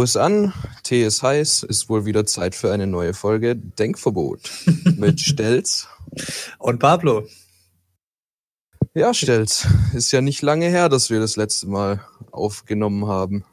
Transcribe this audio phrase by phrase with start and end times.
[0.00, 4.40] Ist an, Tee ist heiß, ist wohl wieder Zeit für eine neue Folge Denkverbot
[4.96, 5.86] mit Stelz.
[6.58, 7.26] Und Pablo.
[8.94, 13.44] Ja, Stelz, ist ja nicht lange her, dass wir das letzte Mal aufgenommen haben.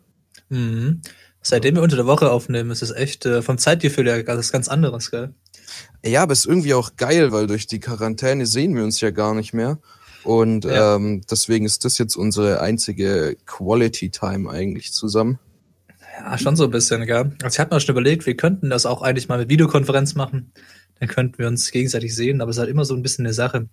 [0.49, 1.01] Mhm.
[1.41, 4.67] Seitdem wir unter der Woche aufnehmen, ist es echt äh, vom Zeitgefühl her was ganz
[4.67, 5.33] anderes, gell?
[6.03, 9.33] Ja, aber ist irgendwie auch geil, weil durch die Quarantäne sehen wir uns ja gar
[9.33, 9.79] nicht mehr.
[10.23, 10.95] Und Ja.
[10.95, 15.39] ähm, deswegen ist das jetzt unsere einzige Quality Time eigentlich zusammen.
[16.19, 17.31] Ja, schon so ein bisschen, gell?
[17.41, 20.51] Also ich hatte mir schon überlegt, wir könnten das auch eigentlich mal mit Videokonferenz machen.
[20.99, 23.33] Dann könnten wir uns gegenseitig sehen, aber es ist halt immer so ein bisschen eine
[23.33, 23.69] Sache.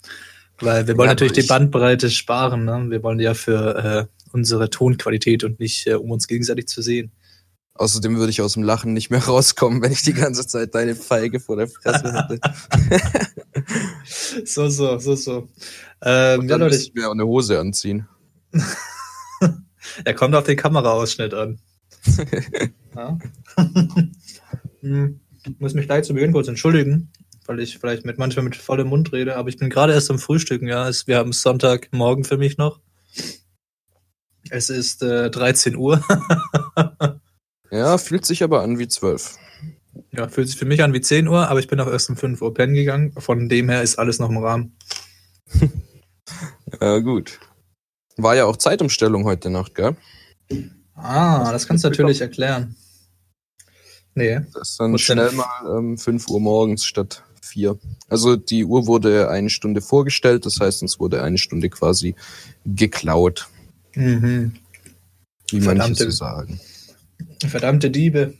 [0.61, 2.87] Weil wir wollen Ja, natürlich die ich- Bandbreite sparen, ne?
[2.89, 7.11] Wir wollen ja für äh, unsere Tonqualität und nicht, äh, um uns gegenseitig zu sehen.
[7.75, 10.95] Außerdem würde ich aus dem Lachen nicht mehr rauskommen, wenn ich die ganze Zeit deine
[10.95, 12.41] Feige vor der Fresse hätte.
[14.45, 15.49] So, so, so, so.
[16.03, 18.07] Ähm, Und ja, dann Leute, müssten wir auch eine Hose anziehen.
[20.05, 21.59] er kommt auf den Kameraausschnitt an.
[22.95, 23.19] Ja.
[24.81, 27.11] hm, ich muss mich gleich zu Beginn kurz entschuldigen,
[27.47, 30.19] weil ich vielleicht mit manchmal mit vollem Mund rede, aber ich bin gerade erst am
[30.19, 30.89] Frühstücken, ja.
[30.89, 32.81] Es, wir haben Sonntagmorgen für mich noch.
[34.51, 36.03] Es ist äh, 13 Uhr.
[37.71, 39.37] Ja, fühlt sich aber an wie zwölf.
[40.13, 42.17] ja, fühlt sich für mich an wie 10 Uhr, aber ich bin auch erst um
[42.17, 43.13] 5 Uhr pennen gegangen.
[43.19, 44.77] Von dem her ist alles noch im Rahmen.
[46.81, 47.39] Ja, gut.
[48.17, 49.97] War ja auch Zeitumstellung heute Nacht, gell?
[50.97, 52.75] Ah, das kannst du natürlich erklären.
[54.15, 54.41] Nee.
[54.55, 55.19] Das ist dann Was denn?
[55.19, 57.79] schnell mal ähm, 5 Uhr morgens statt 4.
[58.09, 62.15] Also die Uhr wurde eine Stunde vorgestellt, das heißt, uns wurde eine Stunde quasi
[62.65, 63.49] geklaut,
[63.95, 64.53] Mhm.
[65.51, 66.61] wie manche Verdammte- so sagen.
[67.47, 68.35] Verdammte Diebe.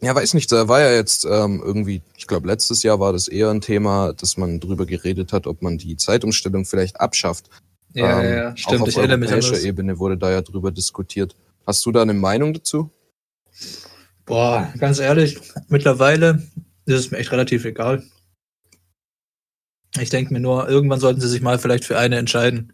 [0.00, 3.28] Ja, weiß nicht, da war ja jetzt ähm, irgendwie, ich glaube, letztes Jahr war das
[3.28, 7.48] eher ein Thema, dass man drüber geredet hat, ob man die Zeitumstellung vielleicht abschafft.
[7.94, 8.78] Ja, Ähm, ja, ja, stimmt.
[8.78, 9.64] Auch auf Ich erinnere mich an europäischer das.
[9.64, 11.36] Ebene wurde da ja drüber diskutiert.
[11.66, 12.90] Hast du da eine Meinung dazu?
[14.24, 16.42] Boah, ganz ehrlich, mittlerweile
[16.86, 18.02] ist es mir echt relativ egal.
[20.00, 22.72] Ich denke mir nur, irgendwann sollten sie sich mal vielleicht für eine entscheiden.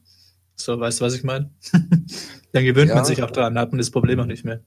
[0.54, 1.50] So, weißt du, was ich meine?
[2.52, 2.94] Dann gewöhnt Ja.
[2.96, 4.60] man sich auch dran, dann hat man das Problem auch nicht mehr.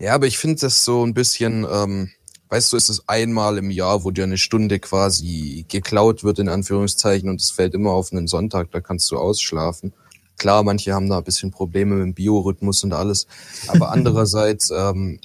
[0.00, 2.10] Ja, aber ich finde das so ein bisschen, ähm,
[2.48, 6.48] weißt du, es ist einmal im Jahr, wo dir eine Stunde quasi geklaut wird, in
[6.48, 9.92] Anführungszeichen, und es fällt immer auf einen Sonntag, da kannst du ausschlafen.
[10.38, 13.26] Klar, manche haben da ein bisschen Probleme mit dem Biorhythmus und alles,
[13.66, 15.20] aber andererseits, ähm,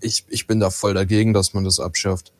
[0.00, 2.32] ich, ich bin da voll dagegen, dass man das abschafft,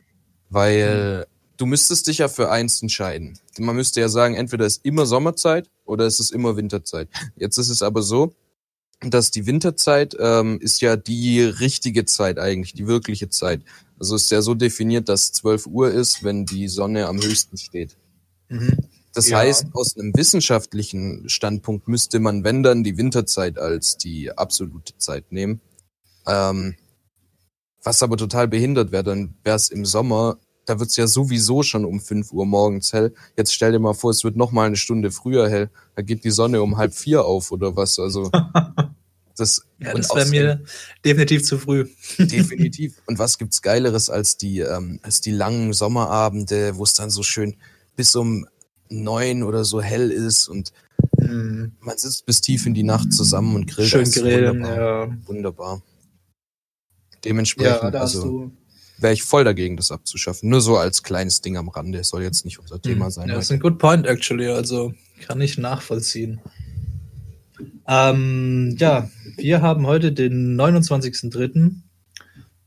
[0.50, 1.26] weil
[1.56, 3.38] du müsstest dich ja für eins entscheiden.
[3.58, 7.08] Man müsste ja sagen, entweder ist immer Sommerzeit oder es ist immer Winterzeit.
[7.36, 8.34] Jetzt ist es aber so,
[9.00, 13.62] dass die Winterzeit ähm, ist ja die richtige Zeit eigentlich, die wirkliche Zeit.
[13.98, 17.96] Also ist ja so definiert, dass 12 Uhr ist, wenn die Sonne am höchsten steht.
[18.48, 18.76] Mhm.
[19.16, 19.38] Das Ja.
[19.38, 25.32] heißt, aus einem wissenschaftlichen Standpunkt müsste man, wenn dann, die Winterzeit als die absolute Zeit
[25.32, 25.62] nehmen.
[26.26, 26.74] Ähm,
[27.82, 31.86] was aber total behindert wäre, dann wäre es im Sommer, da wird's ja sowieso schon
[31.86, 33.14] um 5 Uhr morgens hell.
[33.38, 35.70] Jetzt stell dir mal vor, es wird noch mal eine Stunde früher hell.
[35.94, 37.98] Da geht die Sonne um halb vier auf oder was.
[37.98, 38.30] Also
[39.36, 40.62] das, Ja, das wäre mir
[41.06, 41.88] definitiv zu früh.
[42.18, 43.00] Definitiv.
[43.06, 47.22] Und was gibt's Geileres als die, ähm, als die langen Sommerabende, wo es dann so
[47.22, 47.56] schön
[47.94, 48.46] bis um
[48.88, 50.72] neun oder so hell ist und
[51.18, 51.72] Mhm.
[51.80, 53.88] man sitzt bis tief in die Nacht zusammen und grillt.
[53.88, 55.06] Schön Das grillen, wunderbar.
[55.08, 55.16] ja.
[55.26, 55.76] Wunderbar.
[55.76, 58.50] Ja, Dementsprechend, hast also
[58.98, 60.48] wäre ich voll dagegen, das abzuschaffen.
[60.48, 62.02] Nur so als kleines Ding am Rande.
[62.04, 63.10] Soll jetzt nicht unser Thema Mhm.
[63.10, 63.28] sein.
[63.28, 64.48] Ja, das ist ein good point, actually.
[64.48, 66.40] Also kann ich nachvollziehen.
[67.88, 71.82] Ähm, ja, wir haben heute den 29.03.,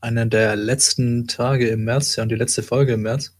[0.00, 3.32] einer der letzten Tage im März, ja, und die letzte Folge im März.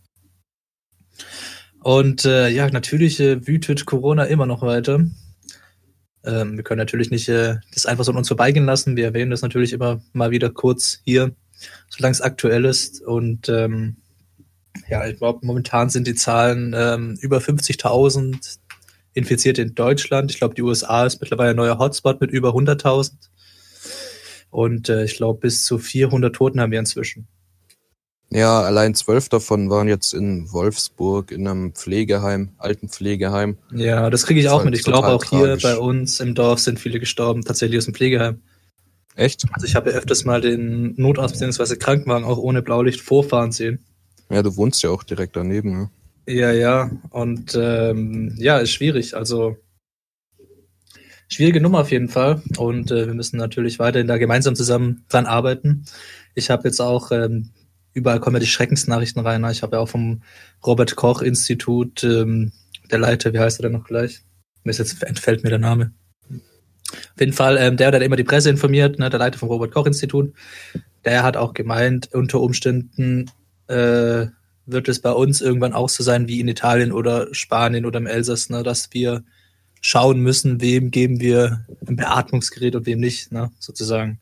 [1.82, 5.00] Und äh, ja, natürlich äh, wütet Corona immer noch weiter.
[6.24, 8.96] Ähm, wir können natürlich nicht äh, das einfach so an uns vorbeigehen lassen.
[8.96, 11.32] Wir erwähnen das natürlich immer mal wieder kurz hier,
[11.88, 13.02] solange es aktuell ist.
[13.02, 13.96] Und ähm,
[14.88, 18.58] ja, momentan sind die Zahlen ähm, über 50.000
[19.14, 20.30] Infizierte in Deutschland.
[20.30, 23.12] Ich glaube, die USA ist mittlerweile ein neuer Hotspot mit über 100.000.
[24.50, 27.26] Und äh, ich glaube, bis zu 400 Toten haben wir inzwischen.
[28.32, 33.58] Ja, allein zwölf davon waren jetzt in Wolfsburg in einem Pflegeheim, Altenpflegeheim.
[33.72, 34.74] Ja, das kriege ich Das auch mit.
[34.76, 35.62] Ich glaube, auch hier tragisch.
[35.64, 38.40] bei uns im Dorf sind viele gestorben, tatsächlich aus dem Pflegeheim.
[39.16, 39.44] Echt?
[39.52, 41.74] Also ich habe ja öfters mal den Notarzt bzw.
[41.76, 43.84] Krankenwagen auch ohne Blaulicht vorfahren sehen.
[44.30, 45.72] Ja, du wohnst ja auch direkt daneben.
[45.72, 45.90] Ne?
[46.28, 46.90] Ja, ja.
[47.10, 49.16] Und ähm, ja, ist schwierig.
[49.16, 49.56] Also
[51.28, 52.42] schwierige Nummer auf jeden Fall.
[52.56, 55.84] Und äh, wir müssen natürlich weiterhin da gemeinsam zusammen dran arbeiten.
[56.36, 57.50] Ich habe jetzt auch, ähm,
[57.92, 59.40] überall kommen ja die Schreckensnachrichten rein.
[59.40, 59.52] ne?
[59.52, 60.22] Ich habe ja auch vom
[60.64, 62.52] Robert Koch Institut, ähm,
[62.90, 64.22] der Leiter, wie heißt er denn noch gleich?
[64.64, 65.92] Mir ist jetzt entfällt mir der Name.
[66.92, 69.48] Auf jeden Fall, ähm, der, der hat immer die Presse informiert, ne, der Leiter vom
[69.48, 70.32] Robert Koch Institut,
[71.04, 73.30] der hat auch gemeint, unter Umständen
[73.68, 74.26] äh,
[74.66, 78.06] wird es bei uns irgendwann auch so sein wie in Italien oder Spanien oder im
[78.06, 79.22] Elsass, ne, dass wir
[79.80, 84.18] schauen müssen, wem geben wir ein Beatmungsgerät und wem nicht, ne, sozusagen.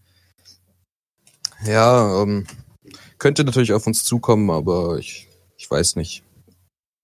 [1.65, 2.47] Ja, ähm,
[3.19, 6.23] könnte natürlich auf uns zukommen, aber ich, ich weiß nicht.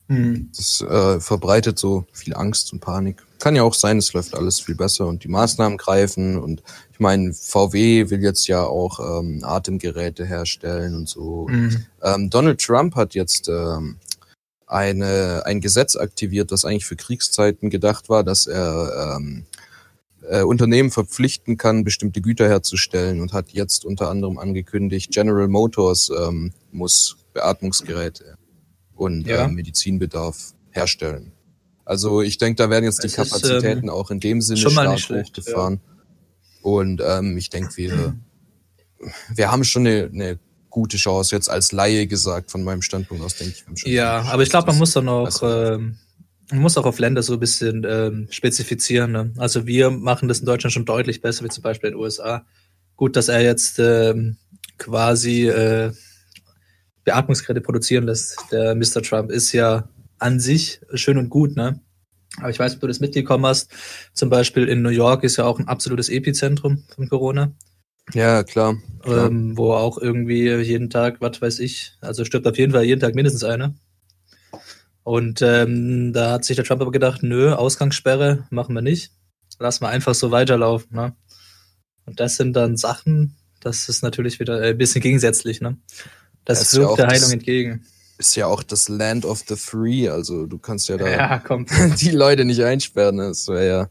[0.09, 0.51] Hm.
[0.55, 3.23] Das äh, verbreitet so viel Angst und Panik.
[3.39, 6.39] Kann ja auch sein, es läuft alles viel besser und die Maßnahmen greifen.
[6.39, 6.63] Und
[6.93, 11.47] ich meine, VW will jetzt ja auch ähm, Atemgeräte herstellen und so.
[11.49, 11.87] Hm.
[12.03, 13.97] Ähm, Donald Trump hat jetzt ähm,
[14.67, 19.47] eine, ein Gesetz aktiviert, das eigentlich für Kriegszeiten gedacht war, dass er ähm,
[20.29, 26.11] äh, Unternehmen verpflichten kann, bestimmte Güter herzustellen und hat jetzt unter anderem angekündigt, General Motors
[26.11, 28.37] ähm, muss Beatmungsgeräte
[28.95, 29.45] und Ja.
[29.45, 31.33] äh, Medizinbedarf herstellen.
[31.85, 34.59] Also ich denke, da werden jetzt die Es ist, Kapazitäten ähm, auch in dem Sinne
[34.59, 35.81] schon mal stark schlecht, hochgefahren.
[36.63, 38.17] Und ähm, ich denke, wir,
[39.35, 40.39] wir haben schon eine, eine
[40.71, 43.83] gute Chance, jetzt als Laie gesagt, von meinem Standpunkt aus, denke ich.
[43.85, 45.99] Ja, aber ich glaube, man muss dann auch, ähm,
[46.51, 49.13] man muss auch auf Länder so ein bisschen ähm, spezifizieren.
[49.13, 49.33] Ne?
[49.39, 52.45] Also wir machen das in Deutschland schon deutlich besser, wie zum Beispiel in den USA.
[52.97, 54.37] Gut, dass er jetzt ähm,
[54.79, 55.93] quasi äh,
[57.05, 58.39] Beatmungsgeräte produzieren lässt.
[58.53, 59.03] Der Mr.
[59.03, 59.89] Trump ist ja
[60.19, 61.81] an sich schön und gut, ne?
[62.39, 63.71] Aber ich weiß, ob du das mitgekommen hast.
[64.13, 67.53] Zum Beispiel in New York ist ja auch ein absolutes Epizentrum von Corona
[68.13, 68.77] Ja, klar.
[69.03, 69.27] klar.
[69.27, 73.01] ähm, wo auch irgendwie jeden Tag, was weiß ich, also stirbt auf jeden Fall jeden
[73.01, 73.75] Tag mindestens einer.
[75.05, 79.13] Und ähm, da hat sich der Trump aber gedacht, nö, Ausgangssperre machen wir nicht.
[79.59, 80.97] Lass mal einfach so weiterlaufen.
[80.97, 81.15] Ne?
[82.07, 85.61] Und das sind dann Sachen, das ist natürlich wieder äh, ein bisschen gegensätzlich.
[85.61, 85.77] Ne?
[86.45, 87.87] Das Das ist ja wirkt auch der das- Heilung entgegen.
[88.19, 91.71] ist ja auch das Land of the Free, also du kannst ja da Ja, kommt.
[92.01, 93.17] die Leute nicht einsperren.
[93.17, 93.29] ne?
[93.29, 93.91] Das wäre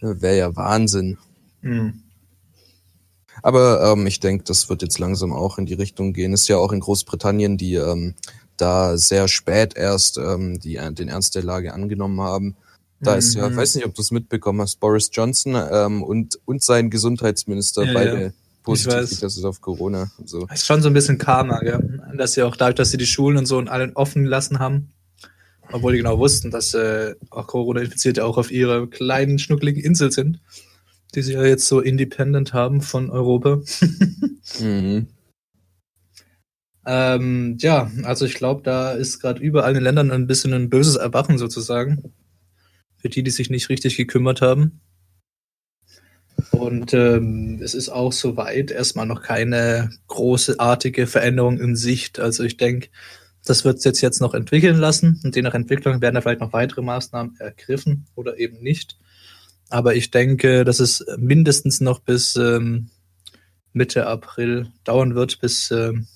[0.00, 1.18] ja, wäre ja Wahnsinn.
[1.62, 2.02] Hm.
[3.42, 6.32] Aber ähm, ich denke, das wird jetzt langsam auch in die Richtung gehen.
[6.32, 8.14] Ist ja auch in Großbritannien, die ähm,
[8.56, 12.56] da sehr spät erst ähm, die, den Ernst der Lage angenommen haben.
[13.00, 13.56] Da ist ja, Mhm.
[13.56, 17.92] weiß nicht, ob du es mitbekommen hast, Boris Johnson ähm, und, und sein Gesundheitsminister Ja,
[17.92, 18.30] beide ja.
[18.62, 19.10] positiv weiß.
[19.10, 20.10] getestet auf Corona.
[20.18, 20.46] und So.
[20.46, 22.00] Das ist schon so ein bisschen Karma, gell?
[22.16, 24.88] dass sie auch dadurch, dass sie die Schulen und so und allen offen gelassen haben,
[25.72, 30.40] obwohl die genau wussten, dass äh, auch Corona-Infizierte auch auf ihrer kleinen, schnuckligen Insel sind,
[31.14, 33.60] die sie ja jetzt so independent haben von Europa.
[34.60, 35.08] Mhm.
[36.86, 40.70] Ähm, ja, also ich glaube, da ist gerade überall in den Ländern ein bisschen ein
[40.70, 42.14] böses Erwachen sozusagen.
[42.96, 44.80] Für die, die sich nicht richtig gekümmert haben.
[46.52, 52.20] Und ähm, es ist auch soweit erstmal noch keine großartige Veränderung in Sicht.
[52.20, 52.88] Also ich denke,
[53.44, 56.52] das wird jetzt jetzt noch entwickeln lassen und je nach Entwicklung werden da vielleicht noch
[56.52, 58.96] weitere Maßnahmen ergriffen oder eben nicht.
[59.68, 62.90] Aber ich denke, dass es mindestens noch bis ähm,
[63.72, 66.06] Mitte April dauern wird, bis ähm,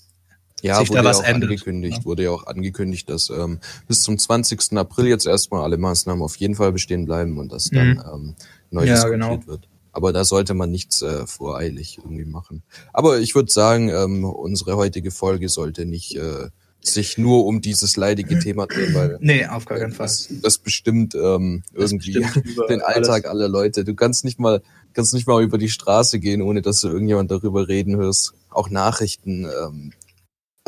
[0.62, 2.05] Ja, sich da wurde ja was auch ändert, angekündigt, ne?
[2.05, 4.76] wurde ja auch angekündigt, dass ähm, bis zum 20.
[4.79, 8.02] April jetzt erstmal alle Maßnahmen auf jeden Fall bestehen bleiben und dass dann Mhm.
[8.12, 8.35] ähm,
[8.71, 9.47] neu Ja, diskutiert genau.
[9.47, 9.69] wird.
[9.93, 12.62] Aber da sollte man nichts äh, voreilig irgendwie machen.
[12.93, 16.49] Aber ich würde sagen, ähm, unsere heutige Folge sollte nicht äh,
[16.83, 20.07] sich nur um dieses leidige Thema drehen, weil Nee, auf gar keinen Fall.
[20.07, 23.85] das, das bestimmt ähm, Das irgendwie bestimmt den Alltag aller Leute.
[23.85, 24.62] Du kannst nicht mal
[24.95, 28.33] kannst nicht mal über die Straße gehen, ohne dass du irgendjemand darüber reden hörst.
[28.49, 29.45] Auch Nachrichten.
[29.45, 29.93] Ähm,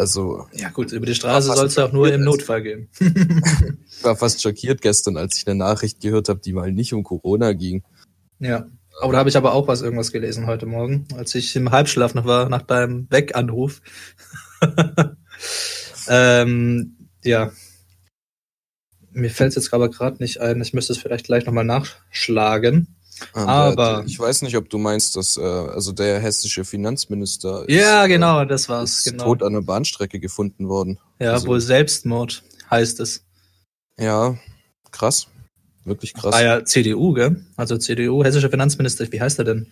[0.02, 2.24] also Ja gut, über die Straße soll es auch nur im.
[2.24, 2.88] Notfall gehen.
[3.00, 7.04] ich war fast schockiert gestern, als ich eine Nachricht gehört habe, die mal nicht um
[7.04, 7.82] Corona ging.
[8.38, 8.66] ja.
[9.00, 12.12] Aber da habe ich aber auch was irgendwas gelesen heute Morgen, als ich im Halbschlaf
[12.12, 13.80] noch war, nach deinem Weganruf.
[16.08, 17.52] ähm, ja.
[19.12, 20.60] Mir fällt es jetzt aber gerade nicht ein.
[20.60, 22.94] Ich müsste es vielleicht gleich nochmal nachschlagen.
[23.34, 27.64] Ähm, Aber- der, ich weiß nicht, ob du meinst, dass äh, also der hessische Finanzminister
[27.70, 28.98] Ja, ist, genau, das äh, war's.
[28.98, 29.24] ist Genau.
[29.24, 30.98] tot an der Bahnstrecke gefunden worden.
[31.18, 33.24] Ja, also- wohl Selbstmord heißt es.
[33.98, 34.36] Ja,
[34.90, 35.26] krass.
[35.84, 36.32] Wirklich krass.
[36.32, 37.44] War ja CDU, gell?
[37.56, 39.66] Also CDU, hessischer Finanzminister, wie heißt er denn?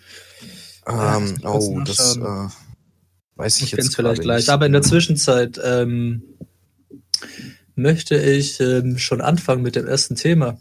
[0.87, 2.49] Ja, ähm, kurz oh, das äh,
[3.37, 4.39] weiß ich Ich jetzt vielleicht gleich.
[4.39, 4.49] nicht.
[4.49, 6.23] Aber in der Zwischenzeit ähm,
[7.77, 10.59] möchte ich ähm, schon anfangen mit dem ersten Thema.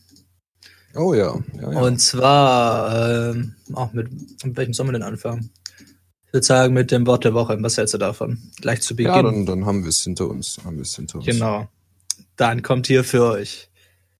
[0.99, 1.33] Oh ja.
[1.55, 1.79] ja, ja.
[1.79, 4.11] Und zwar, äh, auch mit,
[4.43, 5.49] mit welchem sollen wir denn anfangen?
[6.25, 7.57] Ich würde sagen, mit dem Wort der Woche.
[7.61, 8.37] Was hältst du davon?
[8.59, 9.13] Gleich zu Beginn.
[9.13, 10.59] Ja, dann, dann haben wir es hinter uns.
[10.63, 11.25] Haben wir es hinter uns.
[11.25, 11.69] Genau.
[12.35, 13.69] Dann kommt hier für euch.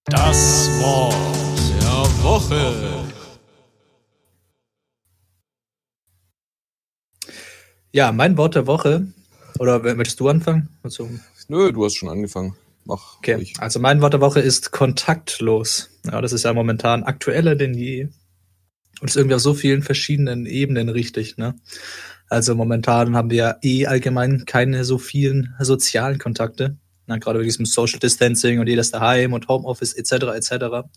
[0.05, 1.13] Das Wort
[1.81, 3.03] der Woche.
[7.91, 9.05] Ja, mein Wort der Woche.
[9.59, 10.69] Oder möchtest du anfangen?
[10.81, 11.09] Also,
[11.50, 12.55] Nö, du hast schon angefangen.
[12.89, 13.53] Mach okay, ruhig.
[13.60, 15.91] also mein Wort der Woche ist kontaktlos.
[16.05, 18.10] Ja, das ist ja momentan aktueller denn je.
[19.00, 21.53] Und ist irgendwie auf so vielen verschiedenen Ebenen richtig, ne?
[22.29, 26.77] Also momentan haben wir ja eh allgemein keine so vielen sozialen Kontakte.
[27.05, 30.12] Na, gerade mit diesem Social Distancing und jeder ist daheim und Homeoffice etc.
[30.36, 30.89] etc.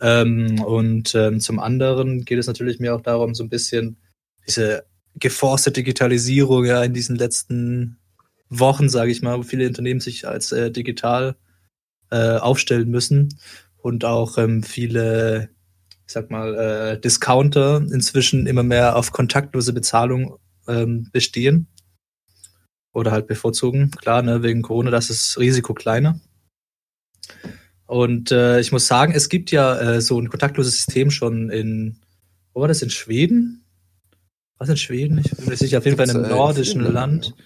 [0.00, 3.96] Ähm, und ähm, zum anderen geht es natürlich mir auch darum, so ein bisschen
[4.46, 4.86] diese
[5.16, 7.98] geforste Digitalisierung ja in diesen letzten
[8.48, 11.36] Wochen, sage ich mal, wo viele Unternehmen sich als äh, digital
[12.10, 13.38] äh, aufstellen müssen
[13.78, 15.50] und auch ähm, viele,
[16.06, 21.66] ich sag mal, äh, Discounter inzwischen immer mehr auf kontaktlose Bezahlung ähm, bestehen
[22.92, 23.90] oder halt bevorzugen.
[23.90, 26.20] Klar, ne, wegen Corona, das ist Risiko kleiner.
[27.86, 31.98] Und äh, ich muss sagen, es gibt ja äh, so ein kontaktloses System schon in,
[32.52, 33.64] wo war das, in Schweden?
[34.56, 35.18] Was in Schweden?
[35.18, 37.26] Ich bin mir sicher, auf jeden Fall in einem äh, nordischen Land.
[37.26, 37.44] Ländern,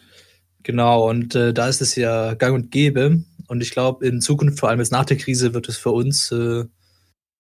[0.63, 3.23] Genau, und äh, da ist es ja gang und gäbe.
[3.49, 6.31] Und ich glaube, in Zukunft, vor allem jetzt nach der Krise, wird es für uns
[6.33, 6.65] äh,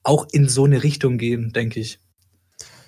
[0.03, 2.01] auch in so eine Richtung gehen, denke ich.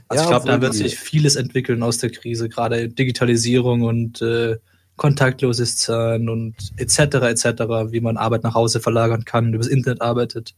[0.08, 4.22] Also Ja, ich glaube, da wird sich vieles entwickeln aus der Krise, gerade Digitalisierung und
[4.22, 4.56] äh,
[4.96, 6.98] kontaktloses Zahlen und etc.
[6.98, 7.44] etc.,
[7.90, 10.54] wie man Arbeit nach Hause verlagern kann, übers Internet arbeitet.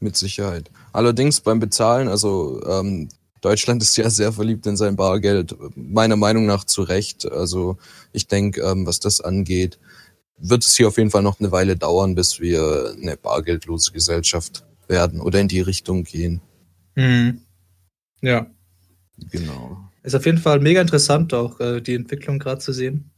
[0.00, 0.70] Mit Sicherheit.
[0.92, 3.08] Allerdings beim Bezahlen, also ähm,
[3.40, 7.30] Deutschland ist ja sehr verliebt in sein Bargeld, meiner Meinung nach zu Recht.
[7.30, 7.78] Also
[8.12, 9.78] ich denke, ähm, was das angeht,
[10.38, 14.64] wird es hier auf jeden Fall noch eine Weile dauern, bis wir eine bargeldlose Gesellschaft
[14.88, 16.40] werden oder in die Richtung gehen.
[16.94, 17.42] Mhm.
[18.20, 18.46] Ja.
[19.30, 19.78] Genau.
[20.02, 23.10] Ist auf jeden Fall mega interessant, auch äh, die Entwicklung gerade zu sehen.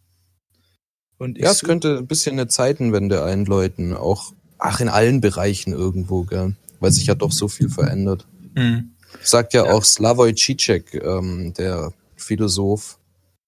[1.18, 6.24] Und Ja, es könnte ein bisschen eine Zeitenwende einläuten, auch ach in allen Bereichen irgendwo,
[6.24, 6.54] gell?
[6.80, 8.26] weil sich ja doch so viel verändert.
[8.54, 8.91] Mhm.
[9.22, 12.98] Sagt ja, auch Slavoj Žižek, ähm, der Philosoph,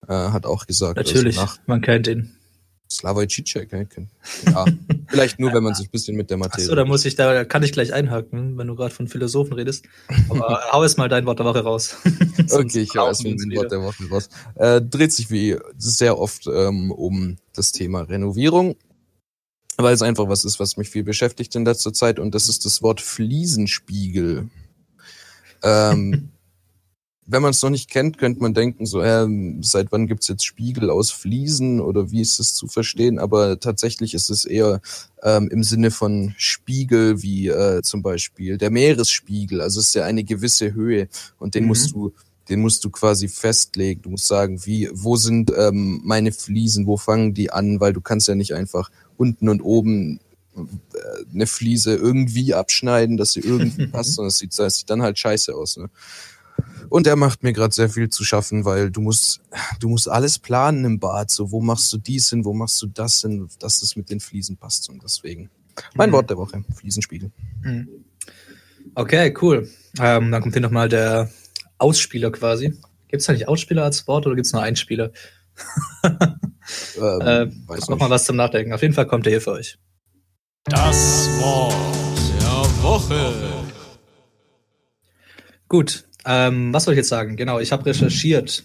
[0.09, 2.37] äh, hat auch gesagt, Natürlich, also man kennt ihn.
[2.91, 4.09] Slavoj Žižek, ja, kenn-
[4.47, 4.67] ja,
[5.09, 6.65] vielleicht nur, wenn man sich ein bisschen mit der Materie.
[6.65, 9.87] Achso, da muss ich, da kann ich gleich einhaken, wenn du gerade von Philosophen redest.
[10.29, 11.97] Aber hau es mal dein Wort der Woche raus.
[12.51, 13.57] Okay, ich rauchen erstmal mein.
[13.57, 14.29] Wort der Woche raus.
[14.57, 18.77] Äh, dreht sich wie sehr oft ähm, um das Thema Renovierung,
[19.79, 22.65] weil es einfach was ist, was mich viel beschäftigt in letzter Zeit und das ist
[22.67, 24.51] das Wort Fliesenspiegel.
[25.65, 26.31] Ähm,
[27.27, 30.45] wenn man es noch nicht kennt, könnte man denken, so, ähm, seit wann gibt's jetzt
[30.45, 33.19] Spiegel aus Fliesen oder wie ist es zu verstehen?
[33.19, 34.81] Aber tatsächlich ist es eher
[35.23, 39.63] ähm, im Sinne von Spiegel wie äh, zum Beispiel der Meeresspiegel.
[39.63, 41.69] Also es ist ja eine gewisse Höhe und den Mhm.
[41.69, 42.13] musst du
[42.51, 44.03] den musst du quasi festlegen.
[44.03, 48.03] Du musst sagen, wie, wo sind ähm, meine Fliesen, wo fangen die an, weil du
[48.03, 50.21] kannst ja nicht einfach unten und oben
[51.33, 55.19] eine Fliese irgendwie abschneiden, dass sie irgendwie passt, sondern es sieht, das sieht dann halt
[55.19, 55.77] scheiße aus.
[55.77, 55.91] Ne?
[56.89, 59.41] Und er macht mir gerade sehr viel zu schaffen, weil du musst,
[59.81, 61.31] du musst alles planen im Bad.
[61.31, 64.21] So, wo machst du dies hin, wo machst du das hin, dass das mit den
[64.21, 64.89] Fliesen passt.
[64.89, 65.51] Und deswegen
[65.95, 66.15] mein Mhm.
[66.15, 67.33] Wort der Woche, Fliesenspiegel.
[67.63, 67.89] Mhm.
[68.95, 69.69] Okay, cool.
[69.99, 71.31] Ähm, dann kommt hier nochmal der
[71.79, 72.79] Ausspieler quasi.
[73.09, 75.11] Gibt es da nicht Ausspieler als Wort oder gibt es nur Einspieler?
[76.97, 78.73] Ähm, Äh, weiß Nochmal was zum Nachdenken.
[78.73, 79.79] Auf jeden Fall kommt er hier für euch.
[80.65, 81.75] Das Wort
[82.41, 83.35] der Woche.
[85.69, 87.37] Gut, ähm, was soll ich jetzt sagen?
[87.37, 88.65] Genau, ich habe recherchiert.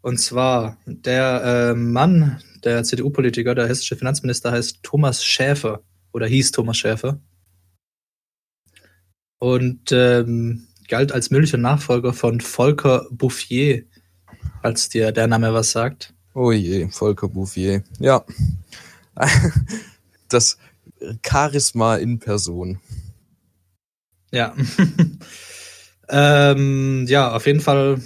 [0.00, 6.50] Und zwar, der äh, Mann, der CDU-Politiker, der hessische Finanzminister heißt Thomas Schäfer oder hieß
[6.50, 7.20] Thomas Schäfer.
[9.38, 13.84] Und ähm, galt als möglicher Nachfolger von Volker Bouffier,
[14.62, 16.12] als dir der Name was sagt.
[16.34, 17.84] Oh je, Volker Bouffier.
[18.00, 18.24] Ja.
[20.30, 20.58] Das
[21.26, 22.80] Charisma in Person.
[24.30, 24.54] Ja.
[26.08, 28.00] ähm, ja, auf jeden Fall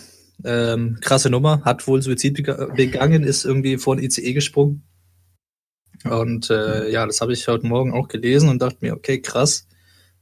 [0.44, 1.62] ähm, krasse Nummer.
[1.64, 4.82] Hat wohl Suizid bega- begangen, ist irgendwie vor ein ICE gesprungen.
[6.04, 9.66] Und äh, ja, das habe ich heute Morgen auch gelesen und dachte mir, okay, krass,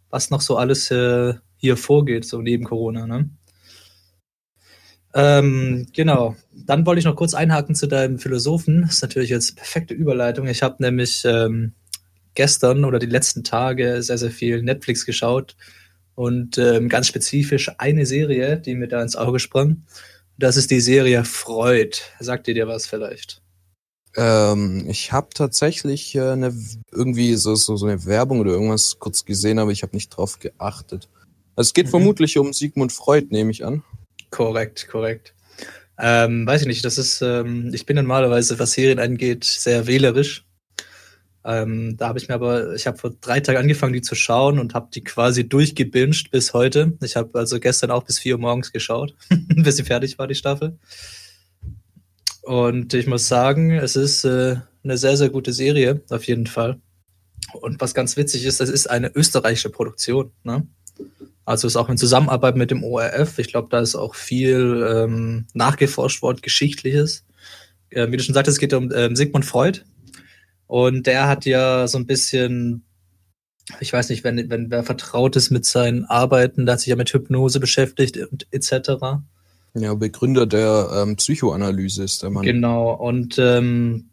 [0.08, 3.06] was noch so alles äh, hier vorgeht, so neben Corona.
[3.06, 3.30] Ne?
[5.14, 6.36] Ähm, genau.
[6.52, 8.82] Dann wollte ich noch kurz einhaken zu deinem Philosophen.
[8.82, 10.46] Das ist natürlich jetzt perfekte Überleitung.
[10.46, 11.72] Ich habe nämlich ähm,
[12.36, 15.56] gestern oder die letzten Tage sehr, sehr viel Netflix geschaut
[16.14, 19.82] und ähm, ganz spezifisch eine Serie, die mir da ins Auge sprang.
[20.38, 21.96] Das ist die Serie Freud.
[22.20, 23.42] Sagt ihr dir was vielleicht?
[24.16, 26.54] Ähm, ich habe tatsächlich äh, eine,
[26.90, 30.38] irgendwie so, so, so eine Werbung oder irgendwas kurz gesehen, aber ich habe nicht drauf
[30.38, 31.08] geachtet.
[31.54, 31.90] Also es geht Mhm.
[31.90, 33.82] vermutlich um Sigmund Freud, nehme ich an.
[34.30, 35.34] Korrekt, korrekt.
[35.98, 40.45] Ähm, weiß ich nicht, das ist, ähm, ich bin normalerweise, was Serien angeht, sehr wählerisch.
[41.48, 44.58] Ähm, da habe ich mir aber, ich habe vor drei Tagen angefangen, die zu schauen
[44.58, 46.98] und habe die quasi durchgebinged bis heute.
[47.02, 50.34] Ich habe also gestern auch bis vier Uhr morgens geschaut, bis sie fertig war, die
[50.34, 50.76] Staffel.
[52.42, 56.80] Und ich muss sagen, es ist äh, eine sehr, sehr gute Serie, auf jeden Fall.
[57.52, 60.32] Und was ganz witzig ist, das ist eine österreichische Produktion.
[60.42, 60.66] Ne?
[61.44, 63.38] Also ist auch in Zusammenarbeit mit dem ORF.
[63.38, 67.24] Ich glaube, da ist auch viel ähm, nachgeforscht worden, Geschichtliches.
[67.90, 69.82] Äh, wie du schon sagtest, es geht um ähm, Sigmund Freud.
[70.66, 72.84] Und der hat ja so ein bisschen,
[73.80, 76.96] ich weiß nicht, wenn, wenn wer vertraut ist mit seinen Arbeiten, der hat sich ja
[76.96, 79.22] mit Hypnose beschäftigt und etc.
[79.74, 82.44] Ja, Begründer der ähm, Psychoanalyse ist der Mann.
[82.44, 82.94] Genau.
[82.94, 84.10] Und ähm,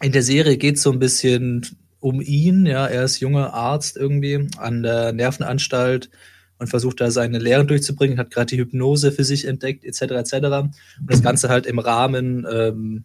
[0.00, 1.66] in der Serie geht es so ein bisschen
[2.00, 2.66] um ihn.
[2.66, 6.10] Ja, er ist junger Arzt irgendwie an der Nervenanstalt
[6.58, 10.02] und versucht da seine Lehren durchzubringen, hat gerade die Hypnose für sich entdeckt, etc.
[10.02, 10.34] etc.
[10.34, 10.74] Und
[11.06, 13.04] das Ganze halt im Rahmen ähm,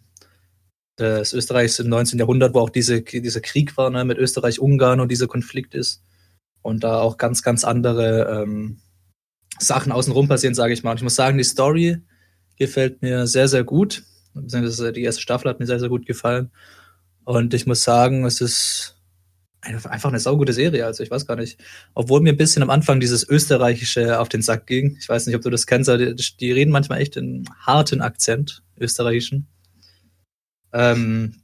[0.98, 2.18] des Österreichs im 19.
[2.18, 6.02] Jahrhundert, wo auch diese, dieser Krieg war ne, mit Österreich-Ungarn und dieser Konflikt ist.
[6.62, 8.78] Und da auch ganz, ganz andere ähm,
[9.58, 10.92] Sachen außenrum passieren, sage ich mal.
[10.92, 11.98] Und ich muss sagen, die Story
[12.58, 14.04] gefällt mir sehr, sehr gut.
[14.34, 16.50] Die erste Staffel hat mir sehr, sehr gut gefallen.
[17.24, 18.96] Und ich muss sagen, es ist
[19.62, 20.86] einfach eine saugute Serie.
[20.86, 21.58] Also ich weiß gar nicht.
[21.94, 24.96] Obwohl mir ein bisschen am Anfang dieses Österreichische auf den Sack ging.
[24.98, 28.00] Ich weiß nicht, ob du das kennst, aber die, die reden manchmal echt in harten
[28.00, 29.48] Akzent, österreichischen.
[30.72, 31.34] Ähm,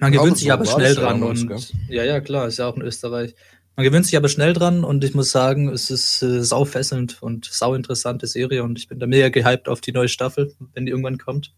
[0.00, 3.34] man gewöhnt sich aber schnell dran und ja, ja, klar, ist ja auch in Österreich.
[3.76, 7.44] Man gewöhnt sich aber schnell dran und ich muss sagen, es ist äh, saufesselnd und
[7.44, 11.18] sauinteressante Serie und ich bin da mega gehypt auf die neue Staffel, wenn die irgendwann
[11.18, 11.52] kommt.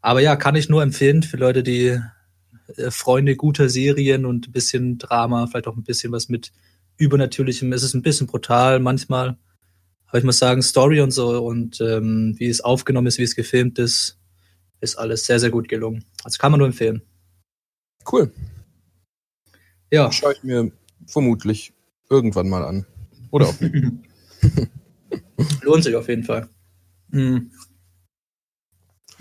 [0.00, 2.00] Aber ja, kann ich nur empfehlen für Leute, die
[2.76, 6.52] äh, Freunde guter Serien und ein bisschen Drama, vielleicht auch ein bisschen was mit
[6.96, 7.72] Übernatürlichem.
[7.72, 9.36] Es ist ein bisschen brutal manchmal.
[10.08, 13.36] Aber ich muss sagen, Story und so und ähm, wie es aufgenommen ist, wie es
[13.36, 14.18] gefilmt ist,
[14.80, 16.04] ist alles sehr, sehr gut gelungen.
[16.24, 17.02] Also kann man nur empfehlen.
[18.10, 18.32] Cool.
[19.90, 20.10] Ja.
[20.12, 20.70] Schaue ich mir
[21.06, 21.72] vermutlich
[22.10, 22.86] irgendwann mal an.
[23.30, 23.74] Oder auch nicht.
[25.62, 26.48] Lohnt sich auf jeden Fall.
[27.10, 27.50] Mhm.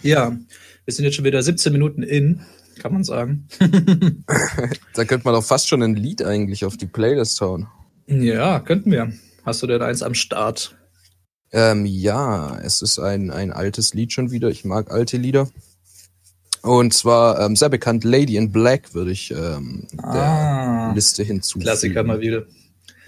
[0.01, 0.37] Ja,
[0.85, 2.41] wir sind jetzt schon wieder 17 Minuten in,
[2.79, 3.47] kann man sagen.
[4.93, 7.67] da könnte man doch fast schon ein Lied eigentlich auf die Playlist hauen.
[8.07, 9.11] Ja, könnten wir.
[9.43, 10.75] Hast du denn eins am Start?
[11.55, 14.49] Ähm, ja, es ist ein, ein altes Lied schon wieder.
[14.49, 15.47] Ich mag alte Lieder.
[16.61, 21.63] Und zwar ähm, sehr bekannt, Lady in Black würde ich ähm, ah, der Liste hinzufügen.
[21.63, 22.43] Klassiker mal wieder.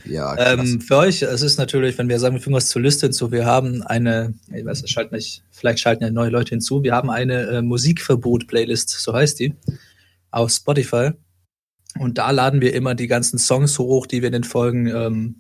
[0.06, 3.08] Ja, ähm, für euch, es ist natürlich, wenn wir sagen, wir fügen was zur Liste
[3.08, 6.84] hinzu, wir haben eine, ich weiß, es schalten nicht, vielleicht schalten ja neue Leute hinzu,
[6.84, 9.56] wir haben eine äh, Musikverbot-Playlist, so heißt die,
[10.32, 11.10] auf Spotify.
[12.00, 15.36] Und da laden wir immer die ganzen Songs hoch, die wir in den Folgen ähm,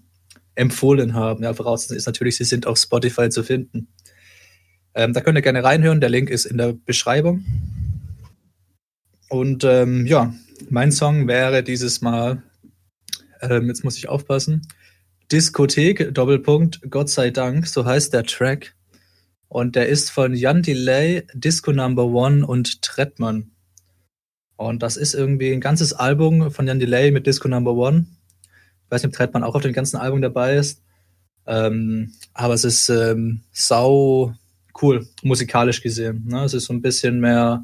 [0.57, 1.43] empfohlen haben.
[1.43, 3.87] Ja, voraus ist natürlich, sie sind auf Spotify zu finden.
[4.93, 7.45] Ähm, da könnt ihr gerne reinhören, der Link ist in der Beschreibung.
[9.29, 10.33] Und ähm, ja,
[10.69, 12.41] mein Song wäre dieses Mal,
[13.41, 14.67] ähm, jetzt muss ich aufpassen,
[15.31, 18.75] Diskothek, Doppelpunkt, Gott sei Dank, so heißt der Track.
[19.49, 23.51] Und der ist von Jan Delay, Disco Number One und Trettmann.
[24.55, 28.07] Und das ist irgendwie ein ganzes Album von Jan Delay mit Disco Number One.
[28.88, 30.82] Ich weiß nicht, ob Trettmann auch auf dem ganzen Album dabei ist.
[31.45, 34.34] Ähm, aber es ist ähm, sau
[34.82, 36.26] cool, musikalisch gesehen.
[36.28, 36.43] Ne?
[36.43, 37.63] Es ist so ein bisschen mehr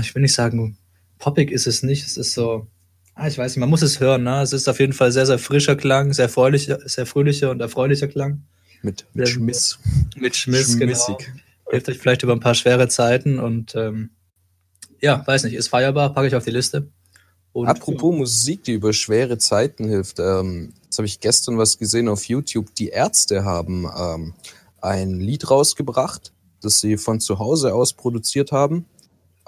[0.00, 0.76] ich will nicht sagen,
[1.18, 2.04] poppig ist es nicht.
[2.06, 2.66] Es ist so,
[3.14, 4.24] ah, ich weiß nicht, man muss es hören.
[4.24, 4.42] Ne?
[4.42, 8.08] Es ist auf jeden Fall sehr, sehr frischer Klang, sehr fröhlicher, sehr fröhlicher und erfreulicher
[8.08, 8.42] Klang.
[8.82, 9.78] Mit, mit Schmiss.
[10.16, 11.18] Mit Schmiss, Schmissig.
[11.18, 11.40] genau.
[11.70, 14.10] Hilft euch vielleicht über ein paar schwere Zeiten und ähm,
[15.00, 16.88] ja, weiß nicht, ist feierbar, packe ich auf die Liste.
[17.52, 18.14] Und, Apropos.
[18.14, 20.20] Musik, die über schwere Zeiten hilft.
[20.20, 22.74] Ähm, jetzt habe ich gestern was gesehen auf YouTube.
[22.74, 24.34] Die Ärzte haben ähm,
[24.80, 28.86] ein Lied rausgebracht, das sie von zu Hause aus produziert haben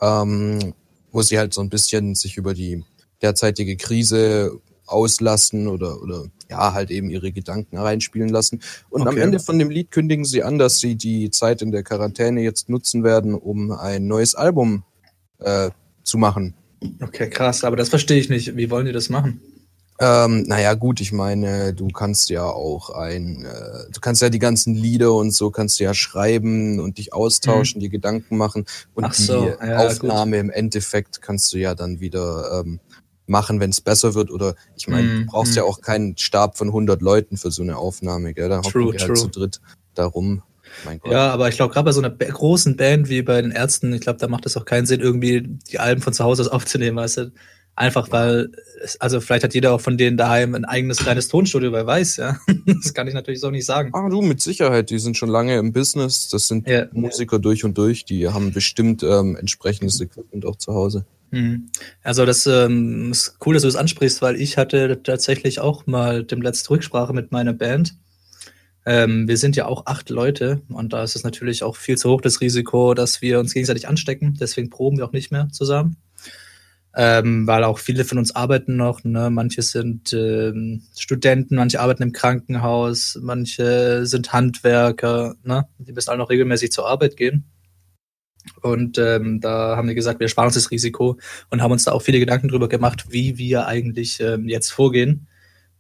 [0.01, 0.75] ähm,
[1.13, 2.85] wo sie halt so ein bisschen sich über die
[3.23, 8.61] derzeitige Krise auslassen oder, oder ja, halt eben ihre Gedanken reinspielen lassen.
[8.89, 9.11] Und okay.
[9.11, 12.41] am Ende von dem Lied kündigen sie an, dass sie die Zeit in der Quarantäne
[12.41, 14.85] jetzt nutzen werden, um ein neues Album
[15.39, 15.71] äh,
[16.03, 16.55] zu machen.
[17.01, 18.57] Okay, krass, aber das verstehe ich nicht.
[18.57, 19.41] Wie wollen die das machen?
[20.03, 24.39] Ähm, naja, gut, ich meine, du kannst ja auch ein, äh, du kannst ja die
[24.39, 27.83] ganzen Lieder und so kannst du ja schreiben und dich austauschen, mhm.
[27.83, 28.65] die Gedanken machen
[28.95, 30.45] und so, die ja, Aufnahme gut.
[30.45, 32.81] im Endeffekt kannst du ja dann wieder ähm,
[33.27, 34.31] machen, wenn es besser wird.
[34.31, 35.21] Oder ich meine, mhm.
[35.21, 35.59] du brauchst mhm.
[35.59, 38.49] ja auch keinen Stab von 100 Leuten für so eine Aufnahme, gell?
[38.49, 39.61] Da hocken wir halt zu dritt
[39.95, 40.43] darum.
[41.05, 44.01] Ja, aber ich glaube, gerade bei so einer großen Band wie bei den Ärzten, ich
[44.01, 46.97] glaube, da macht es auch keinen Sinn, irgendwie die Alben von zu Hause aus aufzunehmen,
[46.97, 47.33] weißt du?
[47.77, 48.51] Einfach weil,
[48.99, 52.37] also vielleicht hat jeder auch von denen daheim ein eigenes kleines Tonstudio, wer weiß, ja.
[52.67, 53.91] Das kann ich natürlich so nicht sagen.
[53.95, 56.29] Ah, du, mit Sicherheit, die sind schon lange im Business.
[56.29, 56.87] Das sind ja.
[56.93, 61.07] Musiker durch und durch, die haben bestimmt ähm, entsprechendes Equipment auch zu Hause.
[61.31, 61.71] Mhm.
[62.03, 66.25] Also das ähm, ist cool, dass du das ansprichst, weil ich hatte tatsächlich auch mal
[66.25, 67.95] dem letzten Rücksprache mit meiner Band.
[68.87, 72.11] Ähm, wir sind ja auch acht Leute und da ist es natürlich auch viel zu
[72.11, 74.37] hoch das Risiko, dass wir uns gegenseitig anstecken.
[74.41, 75.97] Deswegen proben wir auch nicht mehr zusammen.
[76.97, 79.05] Ähm, weil auch viele von uns arbeiten noch.
[79.05, 79.31] Ne?
[79.31, 85.37] Manche sind ähm, Studenten, manche arbeiten im Krankenhaus, manche sind Handwerker.
[85.45, 85.69] Ne?
[85.79, 87.45] Die müssen alle noch regelmäßig zur Arbeit gehen.
[88.63, 91.19] Und ähm, da haben wir gesagt, wir sparen uns das Risiko
[91.51, 95.29] und haben uns da auch viele Gedanken drüber gemacht, wie wir eigentlich ähm, jetzt vorgehen,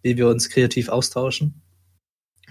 [0.03, 1.63] wie wir uns kreativ austauschen.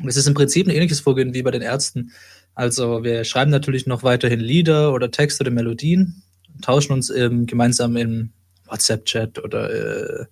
[0.05, 2.11] Es ist im Prinzip ein ähnliches Vorgehen wie bei den Ärzten.
[2.55, 6.23] Also wir schreiben natürlich noch weiterhin Lieder oder Texte oder Melodien,
[6.61, 8.31] tauschen uns ähm, gemeinsam im
[8.67, 10.25] WhatsApp-Chat oder äh,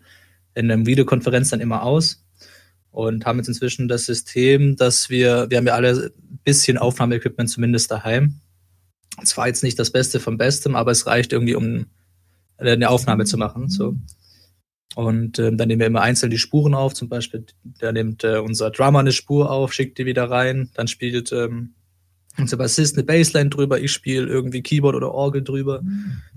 [0.55, 2.23] in einer Videokonferenz dann immer aus
[2.91, 7.49] und haben jetzt inzwischen das System, dass wir, wir haben ja alle ein bisschen Aufnahmeequipment
[7.49, 8.41] zumindest daheim.
[9.23, 11.85] Zwar jetzt nicht das Beste vom Bestem, aber es reicht irgendwie, um
[12.57, 13.69] eine Aufnahme zu machen.
[13.69, 13.95] So.
[14.95, 16.93] Und ähm, dann nehmen wir immer einzeln die Spuren auf.
[16.93, 17.45] Zum Beispiel,
[17.79, 20.71] da nimmt äh, unser Drummer eine Spur auf, schickt die wieder rein.
[20.73, 21.75] Dann spielt ähm,
[22.37, 23.79] unser Bassist eine Bassline drüber.
[23.79, 25.81] Ich spiele irgendwie Keyboard oder Orgel drüber.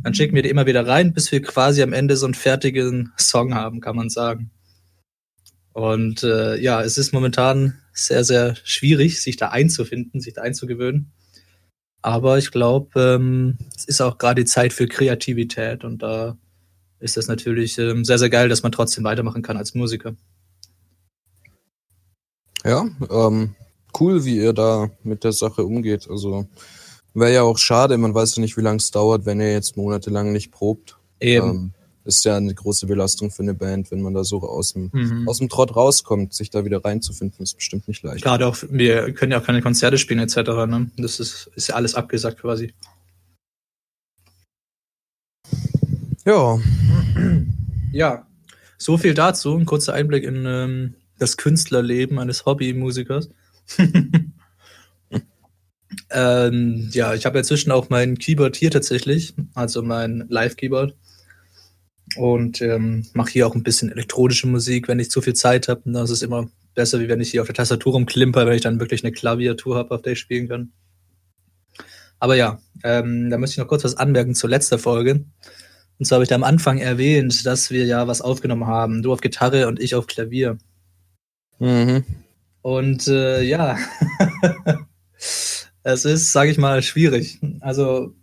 [0.02, 3.12] Dann schicken wir die immer wieder rein, bis wir quasi am Ende so einen fertigen
[3.18, 4.50] Song haben, kann man sagen.
[5.72, 11.12] Und äh, ja, es ist momentan sehr, sehr schwierig, sich da einzufinden, sich da einzugewöhnen.
[12.02, 16.36] Aber ich glaube, ähm, es ist auch gerade die Zeit für Kreativität und da
[17.00, 20.14] ist das natürlich ähm, sehr, sehr geil, dass man trotzdem weitermachen kann als Musiker.
[22.64, 23.54] Ja, ähm,
[23.98, 26.08] cool, wie ihr da mit der Sache umgeht.
[26.10, 26.46] Also
[27.14, 29.76] wäre ja auch schade, man weiß ja nicht, wie lange es dauert, wenn ihr jetzt
[29.76, 30.98] monatelang nicht probt.
[31.20, 31.48] Eben.
[31.48, 31.72] Ähm,
[32.04, 35.28] ist ja eine große Belastung für eine Band, wenn man da so aus dem, Mhm.
[35.28, 38.24] aus dem Trott rauskommt, sich da wieder reinzufinden, ist bestimmt nicht leicht.
[38.24, 40.36] Gerade auch, wir können ja auch keine Konzerte spielen etc.
[40.66, 40.90] Ne?
[40.96, 42.72] Das ist, ist ja alles abgesagt quasi.
[46.30, 46.60] Ja,
[47.90, 48.24] Ja,
[48.78, 49.56] so viel dazu.
[49.56, 53.30] Ein kurzer Einblick in ähm, das Künstlerleben eines Hobbymusikers.
[56.10, 60.94] ähm, ja, ich habe inzwischen auch mein Keyboard hier tatsächlich, also mein Live-Keyboard.
[62.14, 65.82] Und ähm, mache hier auch ein bisschen elektronische Musik, wenn ich zu viel Zeit habe.
[65.86, 68.78] Das ist immer besser, wie wenn ich hier auf der Tastatur rumklimper, wenn ich dann
[68.78, 70.70] wirklich eine Klaviatur habe, auf der ich spielen kann.
[72.20, 75.24] Aber ja, ähm, da möchte ich noch kurz was anmerken zur letzten Folge.
[76.00, 79.02] Und zwar habe ich da am Anfang erwähnt, dass wir ja was aufgenommen haben.
[79.02, 80.56] Du auf Gitarre und ich auf Klavier.
[81.58, 82.04] mhm.
[82.62, 83.76] Und äh, ja,
[85.82, 87.38] es ist, sage ich mal, schwierig.
[87.60, 88.14] Also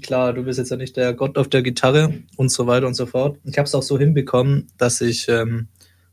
[0.00, 2.94] klar, du bist jetzt ja nicht der Gott auf der Gitarre und so weiter und
[2.94, 3.40] so fort.
[3.42, 5.66] Ich habe es auch so hinbekommen, dass ich ähm,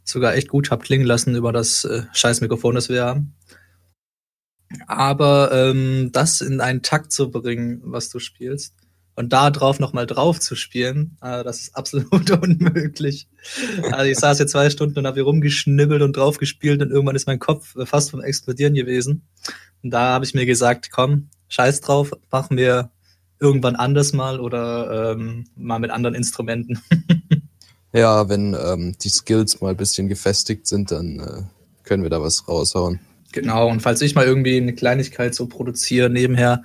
[0.03, 3.35] sogar echt gut habe klingen lassen über das äh, scheiß Mikrofon, das wir haben.
[4.87, 8.73] Aber ähm, das in einen Takt zu bringen, was du spielst,
[9.15, 13.27] und da drauf nochmal drauf zu spielen, äh, das ist absolut unmöglich.
[13.91, 17.15] Also ich saß hier zwei Stunden und habe hier rumgeschnibbelt und drauf gespielt und irgendwann
[17.15, 19.23] ist mein Kopf fast vom Explodieren gewesen.
[19.83, 22.91] Und da habe ich mir gesagt, komm, scheiß drauf, machen wir
[23.39, 26.79] irgendwann anders mal oder ähm, mal mit anderen Instrumenten.
[27.95, 31.43] Ja, wenn ähm, die Skills mal ein bisschen gefestigt sind, dann äh,
[31.83, 32.99] können wir da was raushauen.
[33.31, 36.63] Genau, und falls ich mal irgendwie eine Kleinigkeit so produziere nebenher,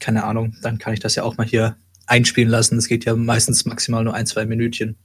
[0.00, 1.76] keine Ahnung, dann kann ich das ja auch mal hier
[2.06, 2.76] einspielen lassen.
[2.76, 4.96] Das geht ja meistens maximal nur ein, zwei Minütchen.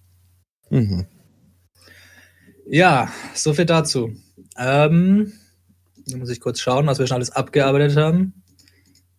[0.69, 1.05] Mhm.
[2.67, 4.15] Ja, so viel dazu.
[4.57, 5.33] Ähm,
[6.07, 8.43] da muss ich kurz schauen, was wir schon alles abgearbeitet haben.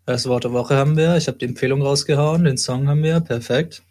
[0.07, 1.17] Das Wort der Woche haben wir.
[1.17, 2.45] Ich habe die Empfehlung rausgehauen.
[2.45, 3.21] Den Song haben wir.
[3.21, 3.83] Perfekt.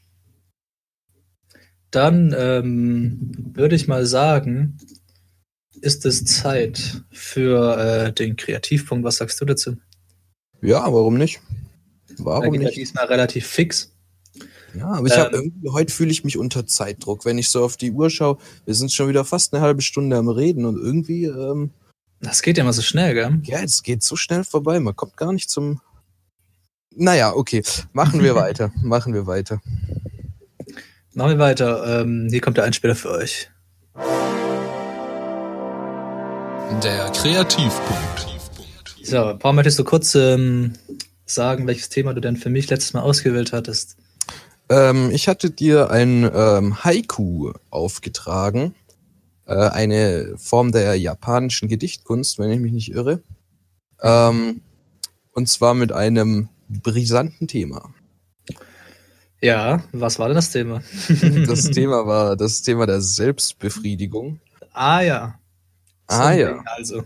[1.92, 4.78] Dann ähm, würde ich mal sagen,
[5.82, 9.04] ist es Zeit für äh, den Kreativpunkt.
[9.04, 9.78] Was sagst du dazu?
[10.62, 11.42] Ja, warum nicht?
[12.20, 12.78] Da Warum geht er nicht?
[12.78, 13.92] diesmal relativ fix.
[14.78, 17.64] Ja, aber ich habe Ähm, irgendwie, heute fühle ich mich unter Zeitdruck, wenn ich so
[17.64, 18.38] auf die Uhr schaue.
[18.66, 21.72] Wir sind schon wieder fast eine halbe Stunde am Reden und irgendwie, ähm,
[22.22, 23.40] Das geht ja immer so schnell, gell?
[23.44, 24.80] ja, es geht so schnell vorbei.
[24.80, 25.82] Man kommt gar nicht zum.
[26.96, 27.64] Naja, okay.
[27.94, 28.72] Machen wir weiter.
[28.84, 29.60] Machen wir weiter.
[31.16, 32.02] Machen wir weiter.
[32.02, 33.50] Ähm, hier kommt der Einspieler für euch.
[36.84, 38.28] Der Kreativpunkt.
[39.04, 40.74] So, Paul, möchtest du kurz ähm,
[41.30, 43.98] sagen, welches Thema du denn für mich letztes Mal ausgewählt hattest?
[44.70, 48.76] Ähm, ich hatte dir ein ähm, Haiku aufgetragen.
[49.46, 53.22] Äh, eine Form der japanischen Gedichtkunst, wenn ich mich nicht irre.
[54.02, 54.62] Ähm,
[55.34, 57.94] und zwar mit einem brisanten Thema.
[59.42, 60.84] Ja, was war denn das Thema?
[61.48, 64.40] Das Thema war das Thema der Selbstbefriedigung.
[64.74, 65.40] Ah ja.
[66.10, 66.64] Ah, ja.
[66.76, 67.04] Also,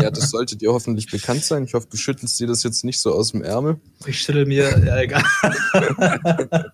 [0.00, 1.64] Ja, das sollte dir hoffentlich bekannt sein.
[1.64, 3.80] Ich hoffe, du schüttelst dir das jetzt nicht so aus dem Ärmel.
[4.06, 5.22] ich schüttel mir, ja, egal.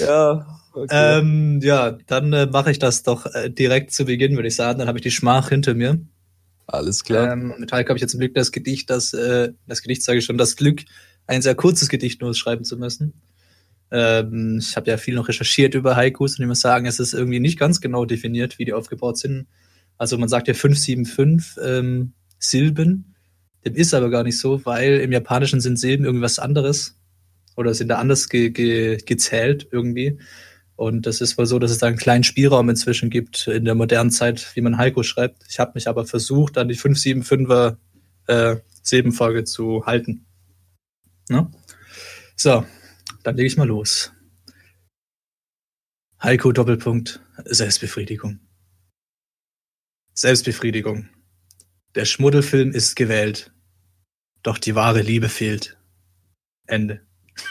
[0.00, 1.18] Ja, okay.
[1.18, 4.78] ähm, ja, dann äh, mache ich das doch äh, direkt zu Beginn, würde ich sagen.
[4.78, 6.00] Dann habe ich die Schmach hinter mir.
[6.66, 7.32] Alles klar.
[7.32, 10.18] Ähm, mit Heiko habe ich jetzt im Glück das Gedicht, das, äh, das Gedicht sage
[10.18, 10.82] ich schon, das Glück,
[11.26, 13.12] ein sehr kurzes Gedicht nur schreiben zu müssen.
[13.90, 17.14] Ähm, ich habe ja viel noch recherchiert über Haikus und ich muss sagen, es ist
[17.14, 19.46] irgendwie nicht ganz genau definiert, wie die aufgebaut sind.
[19.98, 23.14] Also man sagt ja 575 ähm, Silben.
[23.64, 26.98] Dem ist aber gar nicht so, weil im Japanischen sind Silben irgendwas anderes
[27.56, 30.18] oder sind da anders ge ge gezählt irgendwie.
[30.76, 33.74] Und das ist wohl so, dass es da einen kleinen Spielraum inzwischen gibt in der
[33.74, 35.44] modernen Zeit, wie man Haiku schreibt.
[35.48, 37.76] Ich habe mich aber versucht, an die 575er
[38.26, 40.26] äh, Silbenfolge zu halten.
[41.30, 41.50] Ne?
[42.36, 42.64] So,
[43.26, 44.12] dann lege ich mal los.
[46.22, 48.38] Heiko Doppelpunkt Selbstbefriedigung.
[50.14, 51.08] Selbstbefriedigung.
[51.96, 53.52] Der Schmuddelfilm ist gewählt.
[54.42, 55.76] Doch die wahre Liebe fehlt.
[56.68, 57.04] Ende.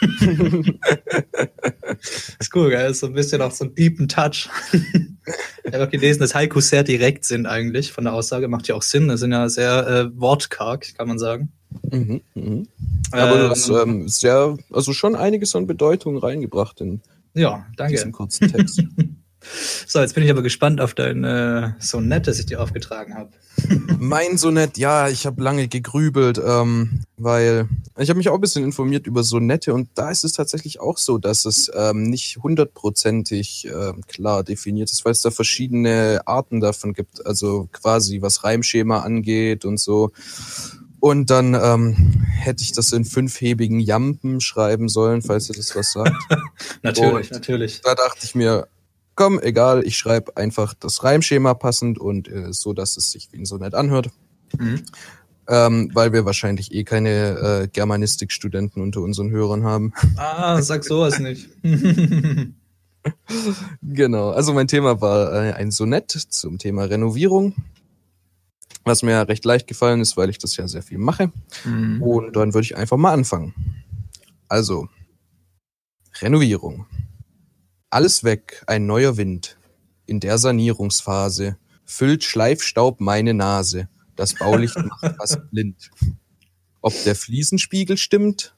[2.38, 2.90] ist cool, gell?
[2.90, 4.48] Ist so ein bisschen auch so ein deepen Touch.
[4.72, 8.48] ich habe auch gelesen, dass Haikus sehr direkt sind eigentlich von der Aussage.
[8.48, 9.08] Macht ja auch Sinn.
[9.08, 11.52] Das sind ja sehr äh, wortkarg, kann man sagen.
[11.90, 12.68] Mhm, mhm.
[13.10, 17.00] Aber du hast Ähm, ähm, sehr, also schon einiges an Bedeutung reingebracht in
[17.34, 17.94] Ja, danke.
[17.94, 18.82] diesen kurzen Text.
[19.86, 23.30] So, jetzt bin ich aber gespannt auf dein äh, Sonett, das ich dir aufgetragen habe.
[23.98, 28.64] mein Sonett, ja, ich habe lange gegrübelt, ähm, weil ich habe mich auch ein bisschen
[28.64, 33.68] informiert über Sonette und da ist es tatsächlich auch so, dass es ähm, nicht hundertprozentig
[33.72, 39.00] ähm, klar definiert ist, weil es da verschiedene Arten davon gibt, also quasi was Reimschema
[39.00, 40.12] angeht und so.
[41.06, 45.92] Und dann ähm, hätte ich das in fünfhebigen Jampen schreiben sollen, falls ihr das was
[45.92, 46.16] sagt.
[46.82, 47.80] Natürlich, Und- natürlich.
[47.82, 48.66] da dachte ich mir,
[49.14, 53.36] komm, egal, ich schreibe einfach das Reimschema passend und äh, so, dass es sich wie
[53.38, 54.10] ein Sonett anhört.
[54.58, 54.82] Mhm.
[55.48, 57.10] Ähm, weil wir wahrscheinlich eh keine
[57.62, 59.92] äh, Germanistikstudenten unter unseren Hörern haben.
[60.16, 61.48] Ah, sag sowas nicht.
[63.82, 67.54] genau, also mein Thema war äh, ein Sonett zum Thema Renovierung,
[68.86, 71.32] was mir ja recht leicht gefallen ist, weil ich das ja sehr viel mache.
[71.64, 72.00] Mhm.
[72.02, 73.52] Und dann würde ich einfach mal anfangen.
[74.48, 74.88] Also,
[76.20, 76.86] Renovierung.
[77.90, 79.58] Alles weg, ein neuer Wind.
[80.06, 83.88] In der Sanierungsphase füllt Schleifstaub meine Nase.
[84.14, 85.90] Das Baulicht macht fast blind.
[86.80, 88.54] Ob der Fliesenspiegel stimmt,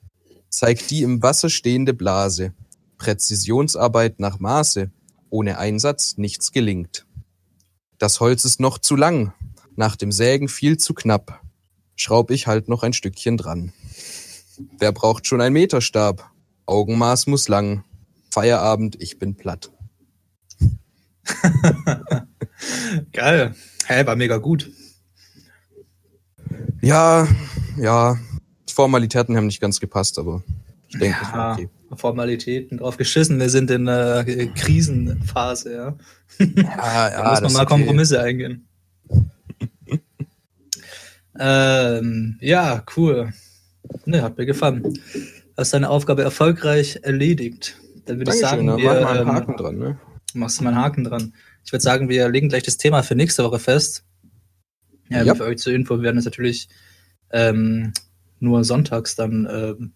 [0.50, 2.52] zeigt die im Wasser stehende Blase.
[2.98, 4.90] Präzisionsarbeit nach Maße.
[5.30, 7.06] Ohne Einsatz nichts gelingt.
[7.98, 9.32] Das Holz ist noch zu lang,
[9.78, 11.40] nach dem Sägen viel zu knapp.
[11.96, 13.72] Schraub ich halt noch ein Stückchen dran.
[14.78, 16.30] Wer braucht schon ein Meterstab?
[16.66, 17.84] Augenmaß muss lang.
[18.30, 19.70] Feierabend, ich bin platt.
[23.12, 23.54] Geil.
[23.86, 24.70] Hä, war mega gut.
[26.80, 27.26] Ja,
[27.76, 28.18] ja,
[28.72, 30.42] Formalitäten haben nicht ganz gepasst, aber
[30.88, 31.68] ich denke, Ja, okay.
[31.94, 33.40] Formalitäten drauf geschissen.
[33.40, 35.96] Wir sind in der äh, Krisenphase, ja.
[36.38, 37.66] Ja, Da muss man mal okay.
[37.66, 38.67] Kompromisse eingehen.
[41.38, 43.32] Ähm, ja, cool.
[44.04, 44.98] Ne, hat mir gefallen.
[45.56, 47.76] Hast deine Aufgabe erfolgreich erledigt.
[48.06, 49.98] Dann würde ich sagen, wir, mach mal einen ähm, Haken dran, ne?
[50.34, 51.34] machst du mal einen Haken dran.
[51.64, 54.04] Ich würde sagen, wir legen gleich das Thema für nächste Woche fest.
[55.08, 55.34] Ja, Ja.
[55.34, 56.68] Für euch zur Info, wir werden es natürlich
[57.30, 57.92] ähm,
[58.40, 59.92] nur sonntags dann ähm,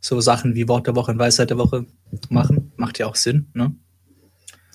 [0.00, 1.86] so Sachen wie Wort der Woche und Weisheit der Woche
[2.28, 2.72] machen.
[2.76, 3.74] Macht ja auch Sinn, ne?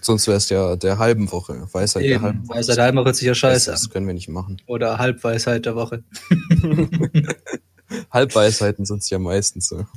[0.06, 1.68] Sonst wäre es ja der halben Woche.
[1.72, 2.60] Weisheit der Eben, halben Woche.
[2.60, 4.62] Weisheit der halben Woche hört sich ja scheiße Das können wir nicht machen.
[4.68, 6.04] Oder Halbweisheit der Woche.
[8.12, 9.88] Halbweisheiten sind es ja meistens so.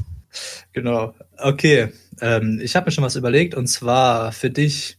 [0.73, 1.15] Genau.
[1.37, 1.93] Okay.
[2.23, 4.99] Ähm, ich habe mir schon was überlegt und zwar für dich.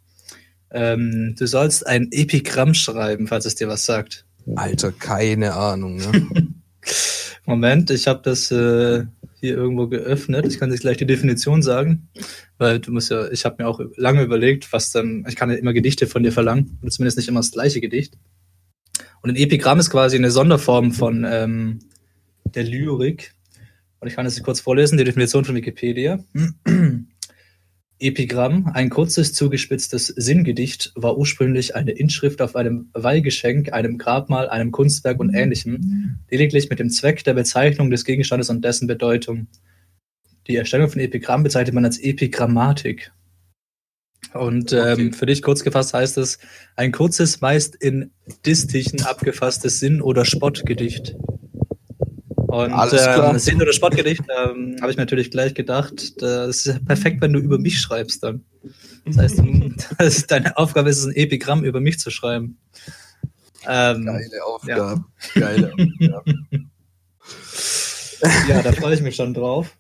[0.70, 4.26] Ähm, du sollst ein Epigramm schreiben, falls es dir was sagt.
[4.56, 6.28] Alter, keine Ahnung, ne?
[7.46, 9.06] Moment, ich habe das äh,
[9.40, 10.46] hier irgendwo geöffnet.
[10.48, 12.10] Ich kann dir gleich die Definition sagen,
[12.58, 15.58] weil du musst ja, ich habe mir auch lange überlegt, was dann, ich kann ja
[15.58, 18.18] immer Gedichte von dir verlangen, oder zumindest nicht immer das gleiche Gedicht.
[19.22, 21.80] Und ein Epigramm ist quasi eine Sonderform von ähm,
[22.46, 23.34] der Lyrik.
[24.00, 26.24] Und ich kann es kurz vorlesen, die Definition von Wikipedia.
[28.00, 34.72] Epigramm, ein kurzes, zugespitztes Sinngedicht, war ursprünglich eine Inschrift auf einem Weihgeschenk, einem Grabmal, einem
[34.72, 39.48] Kunstwerk und ähnlichem, lediglich mit dem Zweck der Bezeichnung des Gegenstandes und dessen Bedeutung.
[40.48, 43.12] Die Erstellung von Epigramm bezeichnet man als Epigrammatik.
[44.34, 46.40] Und ähm, für dich kurz gefasst heißt es,
[46.76, 48.12] ein kurzes, meist in
[48.46, 51.16] Distichen abgefasstes Sinn- oder Spottgedicht.
[52.50, 53.30] Und Alles klar.
[53.32, 57.32] ähm, Sinn- oder Spottgedicht ähm, habe ich mir natürlich gleich gedacht, das ist perfekt, wenn
[57.32, 58.44] du über mich schreibst dann.
[59.06, 59.42] Das heißt,
[60.00, 62.58] das deine Aufgabe ist es, ein Epigramm über mich zu schreiben.
[63.68, 65.06] Ähm, Geile Aufgabe.
[65.36, 66.36] Geile Aufgabe.
[68.48, 69.78] ja, da freue ich mich schon drauf.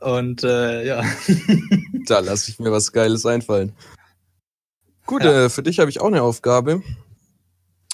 [0.00, 1.02] Und äh, ja,
[2.06, 3.72] Da lasse ich mir was Geiles einfallen.
[5.06, 5.46] Gut, Ja.
[5.46, 6.82] äh, für dich habe ich auch eine Aufgabe.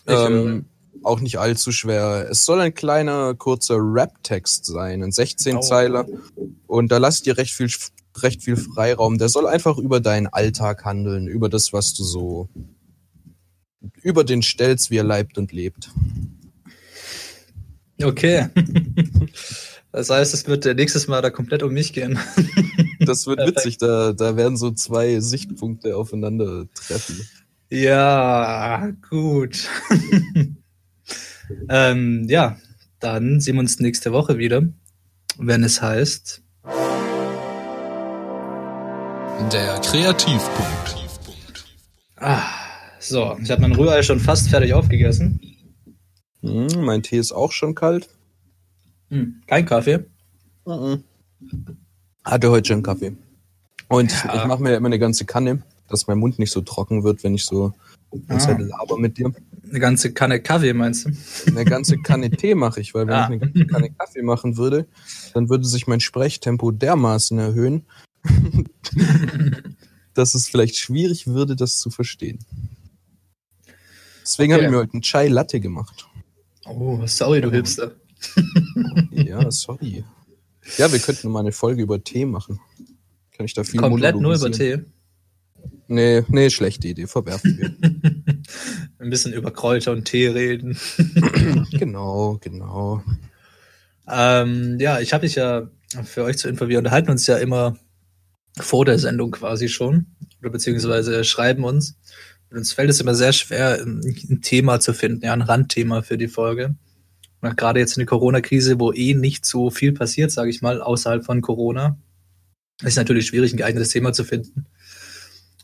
[0.07, 0.67] Ich Ähm,
[1.05, 2.29] auch nicht allzu schwer.
[2.31, 6.07] Es soll ein kleiner, kurzer Rap-Text sein, ein 16-Zeiler.
[6.67, 7.71] Und da lass dir recht viel,
[8.19, 9.19] recht viel Freiraum.
[9.19, 12.49] Der soll einfach über deinen Alltag handeln, über das, was du so,
[14.03, 15.91] über den stellst, wie er leibt und lebt.
[18.03, 18.49] Okay.
[19.91, 22.19] Das heißt, es wird nächstes Mal da komplett um mich gehen.
[23.01, 23.59] Das wird Perfekt.
[23.59, 27.27] witzig, da, da werden so zwei Sichtpunkte aufeinandertreffen.
[27.71, 29.69] Ja, gut.
[31.69, 32.57] ähm, ja,
[33.01, 34.63] dann sehen wir uns nächste Woche wieder,
[35.39, 36.43] wenn es heißt.
[39.53, 40.97] Der Kreativpunkt.
[42.17, 42.43] Ah,
[42.99, 45.41] so, ich habe mein Rührei schon fast fertig aufgegessen.
[46.43, 48.09] Hm, mein Tee ist auch schon kalt.
[49.11, 50.05] Hm, kein Kaffee.
[52.25, 53.17] Hatte heute schon Kaffee.
[53.89, 54.35] Und Ja.
[54.37, 57.35] ich mache mir immer eine ganze Kanne, dass mein Mund nicht so trocken wird, wenn
[57.35, 57.73] ich so
[58.29, 59.33] eine Zeit laber mit dir.
[59.71, 61.11] Eine ganze Kanne Kaffee, meinst du?
[61.51, 63.25] Eine ganze Kanne Tee mache ich, weil wenn Ah.
[63.25, 64.87] ich eine ganze Kanne Kaffee machen würde,
[65.35, 67.85] dann würde sich mein Sprechtempo dermaßen erhöhen,
[70.15, 72.39] dass es vielleicht schwierig würde, das zu verstehen.
[74.23, 74.63] Deswegen Okay.
[74.63, 76.07] habe ich mir heute einen Chai Latte gemacht.
[76.67, 77.93] Oh, sorry, du Hipster.
[79.11, 80.05] Ja, sorry.
[80.77, 82.61] Ja, wir könnten mal eine Folge über Tee machen.
[83.37, 84.51] Kann ich da viel Komplett nur über?
[84.51, 84.81] Tee.
[85.91, 87.75] Nee, nee, schlechte Idee, verwerfen wir.
[88.99, 90.79] Ein bisschen über Kräuter und Tee reden.
[91.73, 93.03] genau, genau.
[94.07, 95.71] Ähm, ja, ich habe dich ja
[96.05, 97.77] für euch zur Info, wir unterhalten uns ja immer
[98.59, 100.07] vor der Sendung quasi schon.
[100.41, 101.97] Oder beziehungsweise schreiben uns.
[102.51, 106.03] Und uns fällt es immer sehr schwer, ein ein Thema zu finden, ja, ein Randthema
[106.03, 106.75] für die Folge.
[107.41, 110.83] Und gerade jetzt in der Corona-Krise, wo eh nicht so viel passiert, sage ich mal,
[110.83, 111.99] außerhalb von Corona,
[112.83, 114.67] ist natürlich schwierig, ein geeignetes Thema zu finden.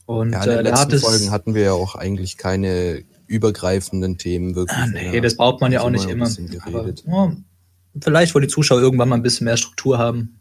[0.07, 4.55] Und Ja, in den äh, letzten Folgen hatten wir ja auch eigentlich keine übergreifenden Themen
[4.55, 4.79] wirklich.
[4.79, 6.31] Ah, nee, das braucht man ja auch nicht immer.
[6.65, 7.37] Aber, ja,
[8.01, 10.41] vielleicht, wo die Zuschauer irgendwann mal ein bisschen mehr Struktur haben.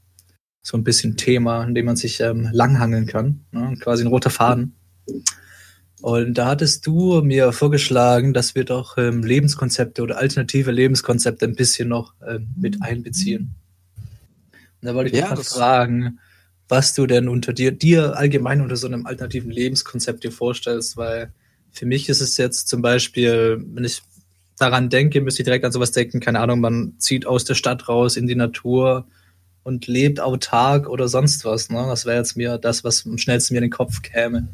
[0.62, 3.46] So ein bisschen Thema, an dem man sich ähm, langhangeln kann.
[3.52, 3.76] Ne?
[3.82, 4.76] Quasi ein roter Faden.
[6.02, 11.56] Und da hattest du mir vorgeschlagen, dass wir doch ähm, Lebenskonzepte oder alternative Lebenskonzepte ein
[11.56, 13.56] bisschen noch ähm, mit einbeziehen.
[14.82, 16.20] Und da wollte ich Ja, dich fragen,
[16.74, 21.32] was du denn unter dir, dir allgemein unter so einem alternativen Lebenskonzept dir vorstellst, weil
[21.72, 24.02] für mich ist es jetzt zum Beispiel, wenn ich
[24.58, 27.88] daran denke, müsste ich direkt an sowas denken, keine Ahnung, man zieht aus der Stadt
[27.88, 29.06] raus in die Natur
[29.62, 31.70] und lebt autark oder sonst was.
[31.70, 31.86] Ne?
[31.88, 34.48] Das wäre jetzt mir das, was am schnellsten mir in den Kopf käme.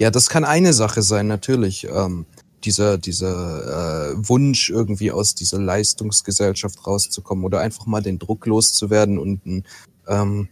[0.00, 1.86] Ja, das kann eine Sache sein, natürlich.
[1.88, 2.26] Ähm,
[2.64, 9.20] dieser dieser äh, Wunsch, irgendwie aus dieser Leistungsgesellschaft rauszukommen oder einfach mal den Druck loszuwerden
[9.20, 9.64] und ein,
[10.08, 10.48] ähm,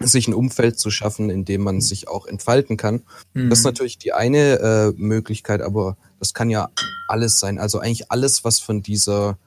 [0.00, 3.02] sich ein Umfeld zu schaffen, in dem man sich auch entfalten kann.
[3.34, 3.50] Mhm.
[3.50, 6.70] Das ist natürlich die eine äh, Möglichkeit, aber das kann ja
[7.08, 7.58] alles sein.
[7.58, 9.38] Also eigentlich alles, was von dieser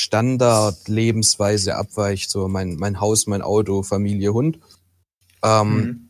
[0.00, 4.60] Standard-Lebensweise abweicht, so mein, mein Haus, mein Auto, Familie, Hund.
[5.42, 6.08] Ähm, Mhm.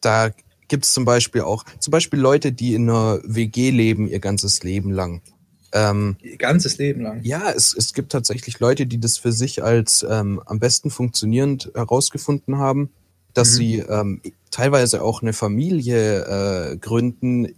[0.00, 0.30] Da
[0.68, 4.90] gibt's zum Beispiel auch, zum Beispiel Leute, die in einer WG leben ihr ganzes Leben
[4.90, 5.22] lang.
[5.74, 7.20] Ähm, Ihr ganzes Leben lang.
[7.24, 11.70] ja, es, es gibt tatsächlich Leute, die das für sich als ähm, am besten funktionierend
[11.74, 12.90] herausgefunden haben,
[13.34, 13.56] dass Mhm.
[13.56, 16.24] sie ähm, teilweise auch eine Familie
[16.72, 17.48] äh, gründen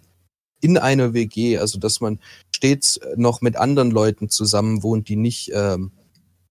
[0.62, 2.18] in einer WG, also dass man
[2.50, 5.92] stets noch mit anderen Leuten zusammen wohnt, die nicht, ähm,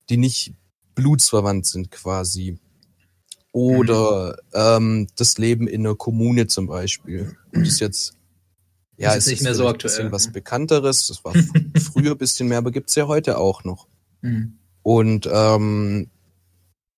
[0.09, 0.53] die nicht
[0.93, 2.59] blutsverwandt sind quasi.
[3.51, 7.35] Oder ähm, das Leben in einer Kommune zum Beispiel.
[7.53, 8.17] Und das jetzt
[8.97, 10.31] ja, Ist es nicht mehr so vielleicht ein aktuell, bisschen was ne?
[10.31, 11.07] Bekannteres.
[11.07, 11.33] Das war
[11.93, 13.87] früher ein bisschen mehr, aber gibt's ja heute auch noch.
[14.21, 14.57] Mhm.
[14.83, 16.09] Und ähm,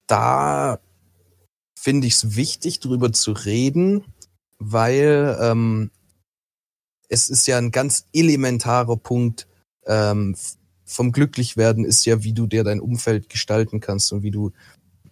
[0.08, 0.80] da
[1.80, 4.04] finde ich es wichtig, drüber zu reden,
[4.60, 5.92] weil ähm,
[7.10, 9.48] es ist ja ein ganz elementarer Punkt
[9.86, 10.36] ähm,
[10.86, 14.52] vom Glücklichwerden ist ja, wie du dir dein Umfeld gestalten kannst und wie du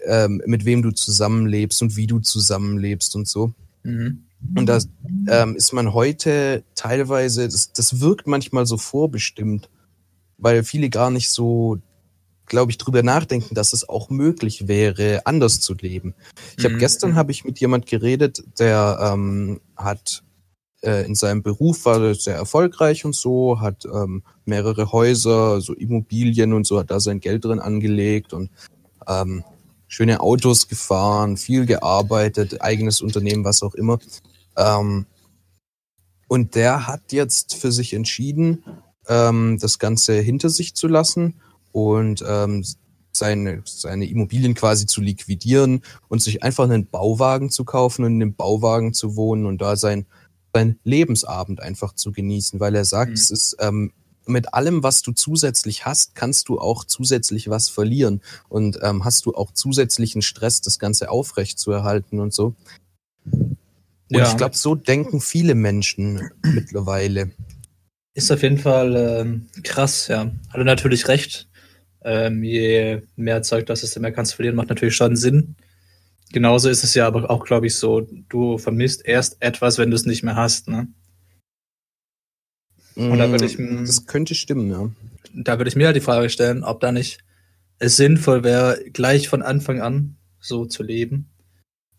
[0.05, 3.53] ähm, mit wem du zusammenlebst und wie du zusammenlebst und so.
[3.84, 4.24] Mhm.
[4.56, 4.80] Und da
[5.28, 9.70] ähm, ist man heute teilweise, das, das wirkt manchmal so vorbestimmt,
[10.38, 11.78] weil viele gar nicht so,
[12.46, 16.14] glaube ich, drüber nachdenken, dass es auch möglich wäre, anders zu leben.
[16.58, 16.80] Ich habe Mhm.
[16.80, 20.24] gestern habe ich mit jemand geredet, der ähm, hat
[20.82, 26.54] äh, in seinem Beruf war sehr erfolgreich und so, hat ähm, mehrere Häuser, so Immobilien
[26.54, 28.52] und so, hat da sein Geld drin angelegt und
[29.08, 29.43] ähm,
[29.88, 34.00] schöne Autos gefahren, viel gearbeitet, eigenes Unternehmen, was auch immer.
[34.58, 35.06] Ähm,
[36.28, 38.64] und der hat jetzt für sich entschieden,
[39.08, 41.36] ähm, das Ganze hinter sich zu lassen
[41.72, 42.64] und ähm,
[43.12, 48.20] seine, seine Immobilien quasi zu liquidieren und sich einfach einen Bauwagen zu kaufen und in
[48.20, 50.06] dem Bauwagen zu wohnen und da sein,
[50.53, 53.16] sein Lebensabend einfach zu genießen, weil er sagt, Mhm.
[53.16, 53.91] es ist ähm,
[54.28, 59.26] mit allem, was du zusätzlich hast, kannst du auch zusätzlich was verlieren und ähm, hast
[59.28, 62.56] du auch zusätzlichen Stress, das Ganze aufrecht zu erhalten und so.
[64.12, 64.30] Und Ja.
[64.30, 67.32] ich glaube, so denken viele Menschen mittlerweile.
[68.14, 70.22] Ist auf jeden Fall ähm, krass, ja.
[70.49, 71.49] Hat er natürlich recht.
[72.03, 75.56] Ähm, je mehr Zeug das ist, desto mehr kannst du verlieren, macht natürlich schon Sinn.
[76.32, 79.95] Genauso ist es ja aber auch, glaube ich, so, du vermisst erst etwas, wenn du
[79.95, 80.68] es nicht mehr hast.
[80.68, 80.88] Ne?
[82.95, 84.89] Und da würde ich, Mm, Das könnte stimmen, ja.
[85.34, 87.20] da würde ich mir halt die Frage stellen, ob da nicht
[87.80, 91.30] es sinnvoll wäre, gleich von Anfang an so zu leben,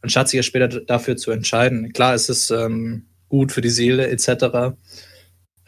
[0.02, 1.92] anstatt sich ja später dafür zu entscheiden.
[1.92, 4.76] Klar, es ist ähm, gut für die Seele etc.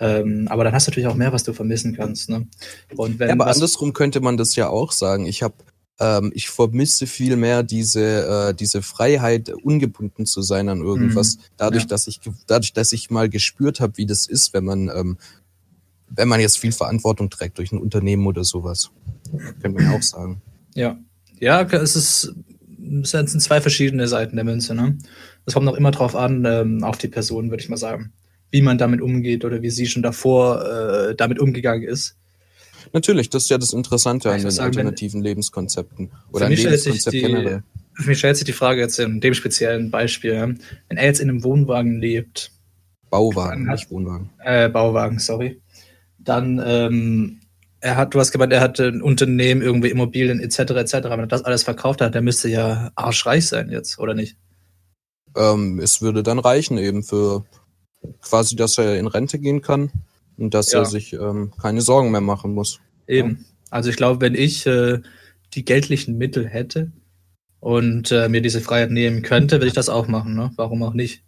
[0.00, 2.28] Ähm, aber dann hast du natürlich auch mehr, was du vermissen kannst.
[2.28, 2.46] Ne?
[2.96, 5.26] Und wenn Ja, aber andersrum könnte man das ja auch sagen.
[5.26, 5.54] Ich habe,
[5.98, 11.38] ähm, ich vermisse viel mehr diese äh, diese Freiheit, ungebunden zu sein an irgendwas.
[11.56, 11.88] Dadurch, Ja.
[11.88, 15.18] dass ich dadurch, dass ich mal gespürt habe, wie das ist, wenn man ähm,
[16.10, 18.90] wenn man jetzt viel Verantwortung trägt durch ein Unternehmen oder sowas.
[19.60, 20.40] Könnte man ja auch sagen.
[20.74, 20.98] Ja.
[21.40, 22.34] Ja, es ist,
[23.02, 24.96] es sind zwei verschiedene Seiten der Münze, ne?
[25.46, 28.12] Es kommt auch immer drauf an, ähm, auf die Person, würde ich mal sagen.
[28.50, 30.64] Wie man damit umgeht oder wie sie schon davor
[31.10, 32.16] äh, damit umgegangen ist.
[32.92, 36.10] Natürlich, das ist ja das Interessante an den sagen, alternativen Lebenskonzepten.
[36.32, 37.62] Oder an mich, stellt sich Lebenskonzept die, generell.
[37.94, 41.20] für mich stellt sich die Frage jetzt in dem speziellen Beispiel, ja, wenn er jetzt
[41.20, 42.52] in einem Wohnwagen lebt,
[43.10, 44.30] Bauwagen, hat- nicht Wohnwagen.
[44.42, 45.60] äh, Bauwagen, sorry,
[46.18, 47.40] dann, ähm,
[47.80, 50.58] er hat, du hast gemeint, er hat ein Unternehmen, irgendwie Immobilien etc.
[50.58, 50.94] etc.
[51.04, 54.36] Wenn er das alles verkauft hat, der müsste ja arschreich sein jetzt, oder nicht?
[55.36, 57.44] Ähm, es würde dann reichen eben für
[58.20, 59.90] quasi, dass er in Rente gehen kann
[60.36, 60.80] und dass Ja.
[60.80, 62.80] er sich ähm, keine Sorgen mehr machen muss.
[63.06, 63.44] Eben.
[63.70, 65.00] Also ich glaube, wenn ich äh,
[65.54, 66.90] die geldlichen Mittel hätte
[67.60, 70.34] und äh, mir diese Freiheit nehmen könnte, würde ich das auch machen.
[70.34, 70.52] Ne?
[70.56, 71.22] Warum auch nicht?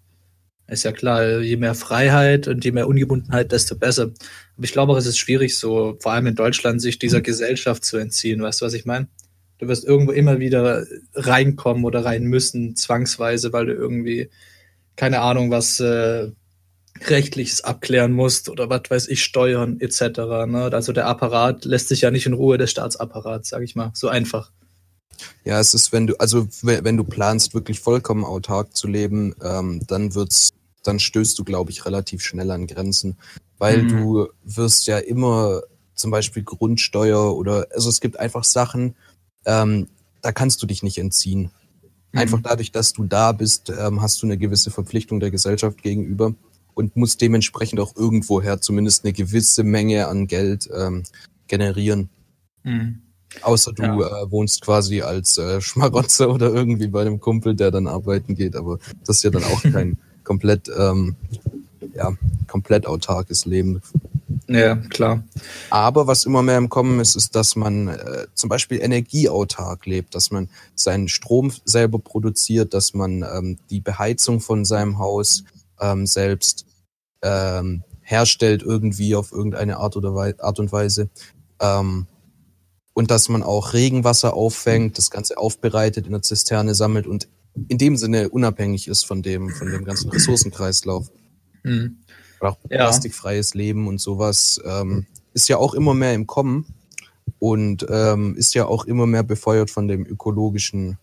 [0.70, 4.04] Ist ja klar, je mehr Freiheit und je mehr Ungebundenheit, desto besser.
[4.56, 7.84] Aber ich glaube auch, es ist schwierig, so vor allem in Deutschland, sich dieser Gesellschaft
[7.84, 8.40] zu entziehen.
[8.40, 9.08] Weißt du, was ich meine?
[9.58, 14.30] Du wirst irgendwo immer wieder reinkommen oder rein müssen, zwangsweise, weil du irgendwie,
[14.96, 16.30] keine Ahnung, was äh,
[17.06, 20.00] Rechtliches abklären musst oder was weiß ich, Steuern etc.
[20.46, 20.70] Ne?
[20.72, 23.90] Also der Apparat lässt sich ja nicht in Ruhe, der Staatsapparat, sag ich mal.
[23.94, 24.50] So einfach.
[25.44, 29.34] Ja, es ist, wenn du, also we- wenn du planst, wirklich vollkommen autark zu leben,
[29.42, 30.50] ähm, dann wird's,
[30.82, 33.16] dann stößt du, glaube ich, relativ schnell an Grenzen,
[33.58, 33.88] weil Mhm.
[33.88, 35.62] du wirst ja immer
[35.94, 38.94] zum Beispiel Grundsteuer oder, also es gibt einfach Sachen,
[39.44, 39.88] ähm,
[40.22, 41.50] da kannst du dich nicht entziehen.
[42.12, 42.42] Einfach Mhm.
[42.42, 46.34] dadurch, dass du da bist, ähm, hast du eine gewisse Verpflichtung der Gesellschaft gegenüber
[46.74, 51.04] und musst dementsprechend auch irgendwoher zumindest eine gewisse Menge an Geld ähm,
[51.46, 52.08] generieren.
[52.64, 53.02] Mhm.
[53.42, 54.22] Außer du Ja.
[54.22, 58.56] äh, wohnst quasi als äh, Schmarotzer oder irgendwie bei einem Kumpel, der dann arbeiten geht,
[58.56, 59.98] aber das ist ja dann auch kein
[60.30, 61.16] komplett, ähm,
[61.92, 62.12] ja,
[62.46, 63.82] komplett autarkes Leben.
[64.46, 65.24] Ja, klar.
[65.70, 70.14] Aber was immer mehr im Kommen ist, ist, dass man äh, zum Beispiel energieautark lebt,
[70.14, 75.42] dass man seinen Strom selber produziert, dass man ähm, die Beheizung von seinem Haus
[75.80, 76.64] ähm, selbst
[77.22, 81.08] ähm, herstellt irgendwie auf irgendeine Art oder Wei Art und Weise.
[81.60, 82.06] Ähm,
[82.92, 87.26] und dass man auch Regenwasser auffängt, das Ganze aufbereitet, in der Zisterne sammelt und
[87.68, 91.10] in dem Sinne unabhängig ist von dem, von dem ganzen Ressourcenkreislauf.
[91.62, 91.96] Mhm.
[92.40, 92.78] Oder auch Ja.
[92.78, 96.66] plastikfreies Leben und sowas ähm, ist ja auch immer mehr im Kommen
[97.38, 100.98] und ähm, ist ja auch immer mehr befeuert von dem ökologischen,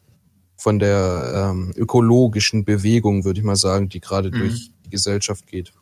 [0.56, 4.39] von der ähm, ökologischen Bewegung, würde ich mal sagen, die gerade Mhm.
[4.39, 5.74] durch die Gesellschaft geht.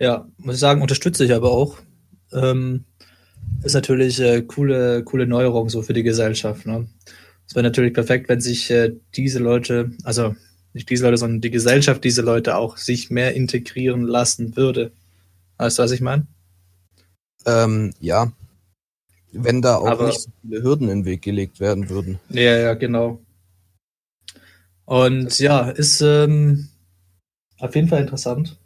[0.00, 1.78] Ja, muss ich sagen, unterstütze ich aber auch.
[2.32, 2.84] Ähm,
[3.62, 6.66] ist natürlich äh, coole, coole Neuerung so für die Gesellschaft.
[6.66, 6.88] Ne?
[7.46, 10.34] Es wäre natürlich perfekt, wenn sich äh, diese Leute, also
[10.72, 14.92] nicht diese Leute, sondern die Gesellschaft diese Leute auch sich mehr integrieren lassen würde.
[15.58, 16.26] Weißt du, was ich meine?
[17.46, 18.32] Ähm, ja,
[19.32, 22.18] wenn da auch Aber- nicht so viele Hürden in den Weg gelegt werden würden.
[22.30, 23.20] Ja, ja, genau.
[24.86, 26.68] Und ja, ist ähm,
[27.58, 28.58] auf jeden Fall interessant.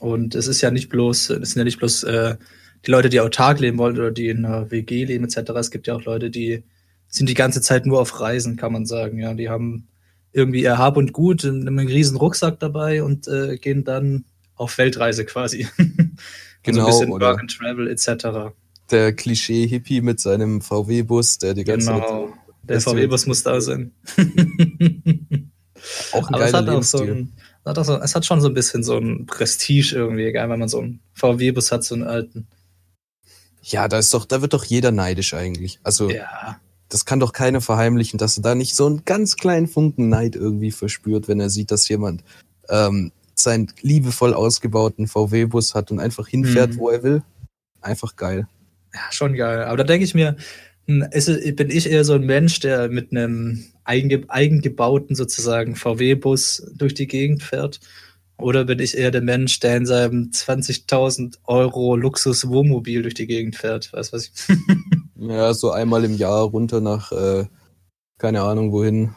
[0.00, 2.36] Und es ist ja nicht bloß, es sind ja nicht bloß äh,
[2.84, 5.50] die Leute, die autark leben wollen oder die in einer WG leben etc.
[5.56, 6.64] Es gibt ja auch Leute, die
[7.14, 9.18] sind die ganze Zeit nur auf Reisen, kann man sagen.
[9.18, 9.86] Ja, die haben
[10.32, 14.24] irgendwie ihr Hab und Gut in einem riesen Rucksack dabei und äh, gehen dann
[14.56, 15.68] auf Weltreise quasi.
[15.76, 15.86] Genau,
[16.66, 18.54] Also ein bisschen oder- Work and Travel etc.
[18.90, 22.32] Der Klischee-Hippie mit seinem VW-Bus, der die ganze Genau.
[22.62, 23.92] Der Weißt du, VW-Bus muss da sein.
[26.12, 27.10] auch ein Aber es geiler hat auch so Lebensstil.
[27.10, 27.32] ein,
[27.64, 30.48] es hat, auch so, es hat schon so ein bisschen so ein Prestige irgendwie, egal,
[30.50, 32.46] wenn man so einen VW-Bus hat, so einen alten.
[33.62, 35.80] ja, da ist doch, da wird doch jeder neidisch eigentlich.
[35.82, 36.60] Also Ja.
[36.92, 40.36] Das kann doch keiner verheimlichen, dass er da nicht so einen ganz kleinen Funken Neid
[40.36, 42.22] irgendwie verspürt, wenn er sieht, dass jemand
[42.68, 46.78] ähm, seinen liebevoll ausgebauten VW-Bus hat und einfach hinfährt, Mhm.
[46.78, 47.22] wo er will.
[47.80, 48.46] einfach geil.
[48.94, 49.64] Ja, schon geil.
[49.64, 50.36] Aber da denke ich mir,
[50.86, 51.26] hm, ist,
[51.56, 57.06] bin ich eher so ein Mensch, der mit einem eigenge, eigengebauten sozusagen VW-Bus durch die
[57.08, 57.80] Gegend fährt?
[58.36, 63.56] Oder bin ich eher der Mensch, der in seinem 20.000 Euro Luxus-Wohnmobil durch die Gegend
[63.56, 63.92] fährt?
[63.92, 64.32] Weißt du, was ich?
[65.28, 67.46] Ja, so einmal im Jahr runter nach, äh,
[68.18, 69.12] keine Ahnung wohin,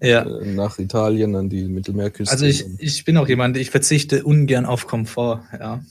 [0.00, 0.22] ja.
[0.22, 2.32] äh, nach Italien an die Mittelmeerküste.
[2.32, 5.84] Also ich, ich bin auch jemand, ich verzichte ungern auf Komfort, ja.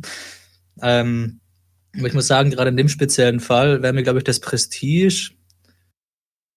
[0.82, 1.40] ähm,
[1.96, 5.32] aber ich muss sagen, gerade in dem speziellen Fall wäre mir, glaube ich, das Prestige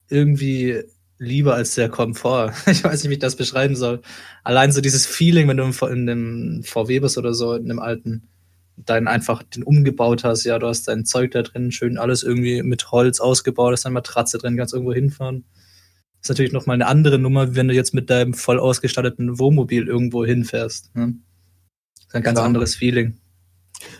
[0.09, 0.83] irgendwie
[1.17, 2.53] lieber als der Komfort.
[2.67, 4.01] Ich weiß nicht, wie ich das beschreiben soll.
[4.43, 8.29] Allein so dieses Feeling, wenn du in einem VW bist oder so, in einem alten,
[8.85, 12.63] deinen einfach den umgebaut hast, ja, du hast dein Zeug da drin, schön alles irgendwie
[12.63, 15.45] mit Holz ausgebaut, hast eine Matratze drin, kannst irgendwo hinfahren.
[16.21, 19.87] Das ist natürlich nochmal eine andere Nummer, wenn du jetzt mit deinem voll ausgestatteten Wohnmobil
[19.87, 20.95] irgendwo hinfährst.
[20.95, 21.15] Ne?
[21.95, 22.45] Das ist ein ganz Klar.
[22.45, 23.17] anderes Feeling.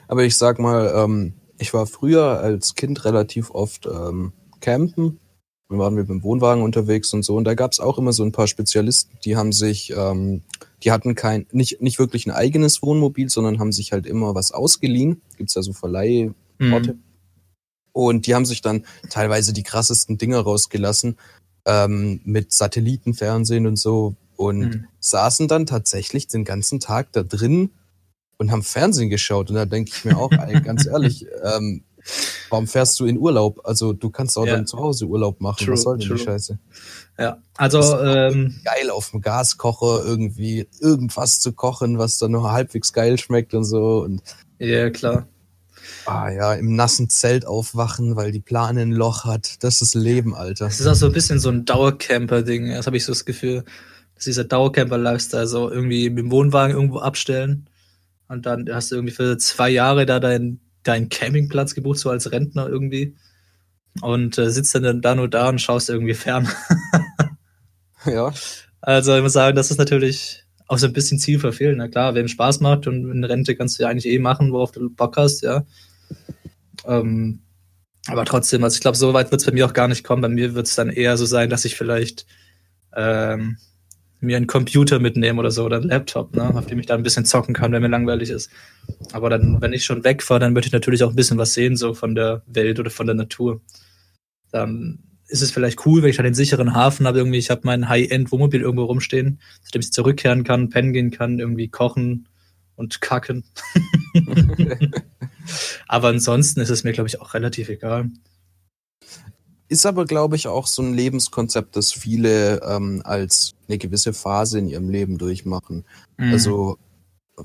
[0.08, 5.20] Aber ich sag mal, ähm, ich war früher als Kind relativ oft ähm, campen.
[5.70, 7.36] Wir waren mit dem Wohnwagen unterwegs und so.
[7.36, 10.42] Und da gab's auch immer so ein paar Spezialisten, die haben sich, ähm,
[10.84, 14.52] die hatten kein, nicht, nicht wirklich ein eigenes Wohnmobil, sondern haben sich halt immer was
[14.52, 15.22] ausgeliehen.
[15.38, 16.94] Gibt's ja so Verleih, Orte.
[16.94, 17.04] Mhm.
[17.92, 21.18] Und die haben sich dann teilweise die krassesten Dinger rausgelassen,
[21.66, 24.16] ähm, mit Satellitenfernsehen und so.
[24.36, 24.86] Und Mhm.
[25.00, 27.72] saßen dann tatsächlich den ganzen Tag da drin
[28.38, 29.50] und haben Fernsehen geschaut.
[29.50, 30.30] Und da denke ich mir auch,
[30.64, 31.84] ganz ehrlich, ähm,
[32.50, 33.62] warum fährst du in Urlaub?
[33.64, 34.56] Also du kannst auch Ja.
[34.56, 35.66] dann zu Hause Urlaub machen.
[35.66, 36.58] True, Was soll denn die Scheiße?
[37.18, 42.50] Ja, also Das- ähm, Geil auf dem Gaskocher irgendwie irgendwas zu kochen, was dann noch
[42.52, 44.00] halbwegs geil schmeckt und so.
[44.04, 44.22] Und
[44.60, 45.28] ja klar.
[46.06, 49.64] ah ja, im nassen Zelt aufwachen, weil die Plane ein Loch hat.
[49.64, 50.68] Das ist Leben, Alter.
[50.68, 52.70] Es ist auch so ein bisschen so ein Dauercamper-Ding.
[52.72, 53.64] Das habe ich so das Gefühl.
[54.16, 57.70] dass dieser Dauercamper-Lifestyle, so irgendwie mit dem Wohnwagen irgendwo abstellen
[58.28, 62.32] und dann hast du irgendwie für zwei Jahre da deinen deinen Campingplatz gebucht, so als
[62.32, 63.16] Rentner irgendwie
[64.02, 66.48] und äh, sitzt dann da nur da und schaust irgendwie fern.
[68.06, 68.34] Ja.
[68.82, 71.78] Also ich muss sagen, das ist natürlich auch so ein bisschen Ziel verfehlen.
[71.78, 74.72] Na klar, wem Spaß macht und in Rente kannst du ja eigentlich eh machen, worauf
[74.72, 75.66] du Bock hast, ja.
[76.86, 77.42] Ähm,
[78.08, 80.22] aber trotzdem, also ich glaube, so weit wird es bei mir auch gar nicht kommen.
[80.22, 82.26] Bei mir wird es dann eher so sein, dass ich vielleicht
[82.96, 83.58] ähm,
[84.20, 87.04] mir einen Computer mitnehme oder so oder einen Laptop, ne, auf dem ich da ein
[87.04, 88.50] bisschen zocken kann, wenn mir langweilig ist.
[89.14, 91.78] Aber dann, wenn ich schon wegfahre, dann möchte ich natürlich auch ein bisschen was sehen,
[91.78, 93.62] so von der Welt oder von der Natur.
[94.52, 97.62] Dann ist es vielleicht cool, wenn ich dann den sicheren Hafen habe, irgendwie, ich habe
[97.64, 102.28] mein High-End-Wohnmobil irgendwo rumstehen, zu dem ich zurückkehren kann, pennen gehen kann, irgendwie kochen
[102.76, 103.46] und kacken.
[105.88, 108.10] Aber ansonsten ist es mir, glaube ich, auch relativ egal.
[109.70, 114.60] Ist aber, glaube ich, auch so ein Lebenskonzept, das viele ähm, als eine gewisse Phase
[114.60, 115.86] in ihrem Leben durchmachen.
[116.18, 116.34] Mhm.
[116.34, 116.78] Also,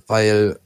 [0.07, 0.59] weil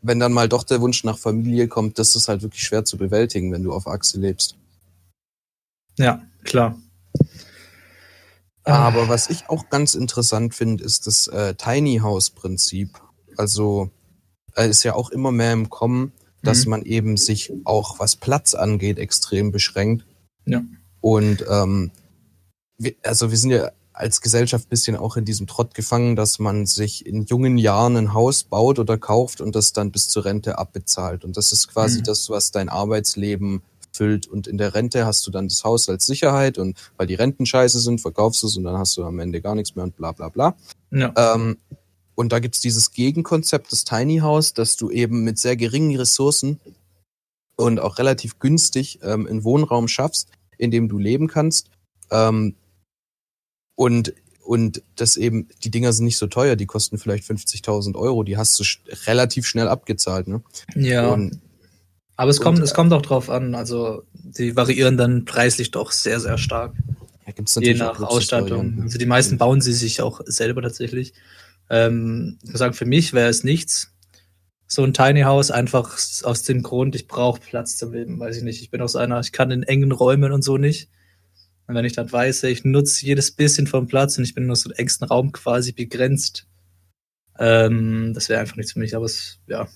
[0.00, 2.96] wenn dann mal doch der Wunsch nach Familie kommt, das ist halt wirklich schwer zu
[2.96, 4.56] bewältigen, wenn du auf Achse lebst.
[5.98, 6.78] ja, klar.
[8.64, 13.00] Aber was ich auch ganz interessant finde, ist das äh, Tiny House Prinzip.
[13.36, 13.90] Also
[14.54, 16.12] äh, ist ja auch immer mehr im Kommen,
[16.42, 16.70] dass Mhm.
[16.70, 20.04] man eben sich auch was Platz angeht extrem beschränkt.
[20.44, 20.62] Ja.
[21.00, 21.90] Und ähm,
[22.78, 26.38] wir, also wir sind ja als Gesellschaft ein bisschen auch in diesem Trott gefangen, dass
[26.38, 30.24] man sich in jungen Jahren ein Haus baut oder kauft und das dann bis zur
[30.24, 31.24] Rente abbezahlt.
[31.24, 32.04] Und das ist quasi Mhm.
[32.04, 34.28] das, was dein Arbeitsleben füllt.
[34.28, 37.44] Und in der Rente hast du dann das Haus als Sicherheit und weil die Renten
[37.46, 39.96] scheiße sind, verkaufst du es und dann hast du am Ende gar nichts mehr und
[39.96, 40.54] bla bla bla.
[40.92, 41.12] ja.
[41.16, 41.56] Ähm,
[42.14, 46.58] und da gibt's dieses Gegenkonzept des Tiny House, dass du eben mit sehr geringen Ressourcen
[47.56, 50.28] und auch relativ günstig ähm, einen Wohnraum schaffst,
[50.58, 51.70] in dem du leben kannst.
[52.10, 52.56] Ähm,
[53.74, 54.12] und,
[54.44, 58.36] und das eben, die Dinger sind nicht so teuer, die kosten vielleicht 50.000 Euro, die
[58.36, 60.28] hast du sch relativ schnell abgezahlt.
[60.28, 60.42] Ne?
[60.74, 61.08] ja.
[61.08, 61.40] Und
[62.16, 63.54] Aber es kommt, und, es kommt auch drauf an.
[63.54, 66.74] Also, die variieren dann preislich doch sehr, sehr stark.
[67.26, 68.82] ja, gibt's Je natürlich nach auch Ausstattung.
[68.82, 71.14] Also die meisten bauen sie sich auch selber tatsächlich.
[71.70, 73.92] Ähm, ich muss sagen, für mich wäre es nichts.
[74.70, 78.42] So ein Tiny House einfach aus dem Grund, ich brauche Platz zum Leben, weiß ich
[78.42, 78.60] nicht.
[78.60, 80.90] Ich bin auch so einer, ich kann in engen Räumen und so nicht.
[81.66, 84.56] Und wenn ich dann weiß, ich nutze jedes bisschen vom Platz und ich bin nur
[84.56, 86.46] so im engsten Raum quasi begrenzt,
[87.38, 88.94] ähm, das wäre einfach nichts für mich.
[88.94, 89.68] Aber es, ja,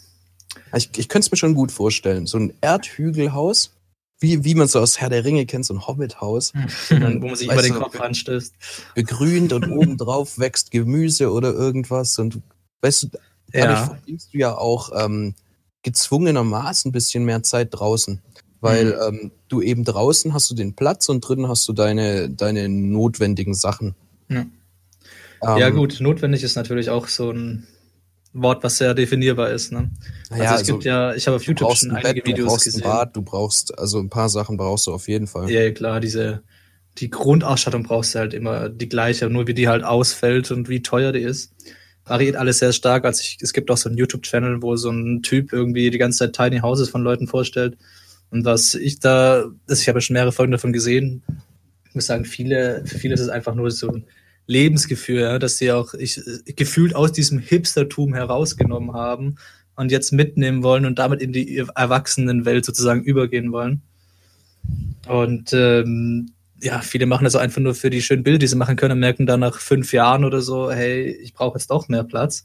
[0.75, 2.27] Ich, ich könnte es mir schon gut vorstellen.
[2.27, 3.75] So ein Erdhügelhaus,
[4.21, 6.53] wie, wie man so aus Herr der Ringe kennt, so ein Hobbithaus.
[6.91, 8.55] wo man sich immer den Kopf anstößt.
[8.95, 12.19] begrünt und obendrauf wächst Gemüse oder irgendwas.
[12.19, 12.41] Und
[12.81, 13.09] weißt du,
[13.53, 13.85] dadurch Ja.
[13.87, 15.35] verbringst du ja auch ähm,
[15.83, 18.21] gezwungenermaßen ein bisschen mehr Zeit draußen.
[18.61, 18.93] Weil Mhm.
[19.09, 23.55] ähm, du eben draußen hast du den Platz und drinnen hast du deine, deine notwendigen
[23.55, 23.95] Sachen.
[24.29, 24.41] Ja.
[24.41, 27.67] Ähm, Ja, gut, notwendig ist natürlich auch so ein
[28.33, 29.73] Wort, was sehr definierbar ist.
[29.73, 29.91] Ne?
[30.31, 32.49] Also es gibt ja, ich habe auf du YouTube schon ein einige Bett, du Videos
[32.53, 32.83] brauchst gesehen.
[32.85, 35.51] ein Bad, du brauchst, also ein paar Sachen brauchst du auf jeden Fall.
[35.51, 36.43] Ja, klar, diese,
[36.99, 40.81] die Grundausstattung brauchst du halt immer die gleiche, nur wie die halt ausfällt und wie
[40.83, 41.53] teuer die ist.
[42.05, 43.05] Variiert alles sehr stark.
[43.05, 46.19] Also ich, es gibt auch so einen YouTube-Channel, wo so ein Typ irgendwie die ganze
[46.19, 47.77] Zeit Tiny Houses von Leuten vorstellt.
[48.31, 51.23] Und was ich da, das, ich habe schon mehrere Folgen davon gesehen,
[51.89, 54.05] ich muss sagen, viele, für viele ist es einfach nur so ein
[54.47, 56.21] Lebensgefühl, ja, dass sie auch ich,
[56.57, 59.37] gefühlt aus diesem Hipstertum herausgenommen haben
[59.77, 63.83] und jetzt mitnehmen wollen und damit in die Erwachsenenwelt sozusagen übergehen wollen.
[65.07, 66.31] Und ähm,
[66.63, 69.01] ja, viele machen das einfach nur für die schönen Bilder, die sie machen können und
[69.01, 72.45] merken dann nach fünf Jahren oder so, hey, ich brauche jetzt doch mehr Platz.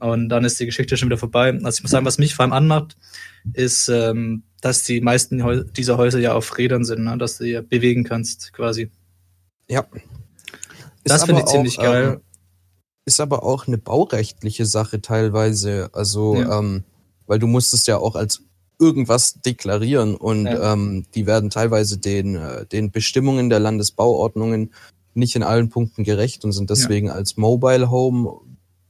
[0.00, 1.52] Und dann ist die Geschichte schon wieder vorbei.
[1.62, 2.96] Also ich muss sagen, was mich vor allem anmacht,
[3.52, 7.18] ist, ähm, dass die meisten Häu dieser Häuser ja auf Rädern sind, ne?
[7.18, 8.90] dass du ja bewegen kannst quasi.
[9.68, 9.86] Ja.
[11.04, 12.12] Das finde ich ziemlich auch, geil.
[12.14, 12.20] Ähm,
[13.04, 15.90] ist aber auch eine baurechtliche Sache teilweise.
[15.92, 16.58] Also, Ja.
[16.58, 16.84] ähm,
[17.26, 18.42] weil du musst es ja auch als
[18.82, 20.72] irgendwas deklarieren und Ja.
[20.72, 24.72] ähm, die werden teilweise den, äh, den Bestimmungen der Landesbauordnungen
[25.14, 28.40] nicht in allen Punkten gerecht und sind deswegen als Mobile Home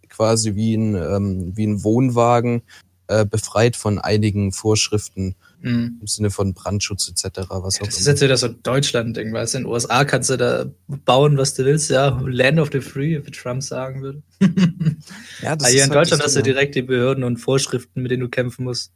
[0.09, 2.63] quasi wie ein, ähm, wie ein Wohnwagen
[3.09, 5.35] äh, befreit von einigen Vorschriften
[5.65, 5.99] Mhm.
[6.01, 7.47] im Sinne von Brandschutz etc.
[7.51, 9.59] Was auch Das ist jetzt wieder so Deutschland-Ding, weißt du?
[9.59, 10.67] In den USA kannst du da
[11.05, 12.21] bauen, was du willst, ja.
[12.27, 14.23] Land of the Free, wie Trump sagen würde.
[15.43, 16.45] Ja, das Aber hier ist in halt Deutschland hast du ja.
[16.45, 18.91] direkt die Behörden und Vorschriften, mit denen du kämpfen musst.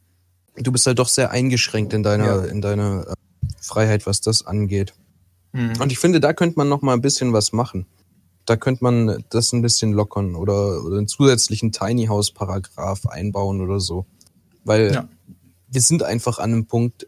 [0.57, 2.45] Du bist halt doch sehr eingeschränkt in deiner, Ja.
[2.45, 3.13] in deiner äh,
[3.61, 4.93] Freiheit, was das angeht.
[5.53, 5.73] Mhm.
[5.81, 7.85] Und ich finde, da könnte man noch mal ein bisschen was machen.
[8.45, 13.61] Da könnte man das ein bisschen lockern oder, oder einen zusätzlichen Tiny House Paragraph einbauen
[13.61, 14.05] oder so.
[14.63, 15.09] Weil Ja.
[15.69, 17.07] wir sind einfach an einem Punkt,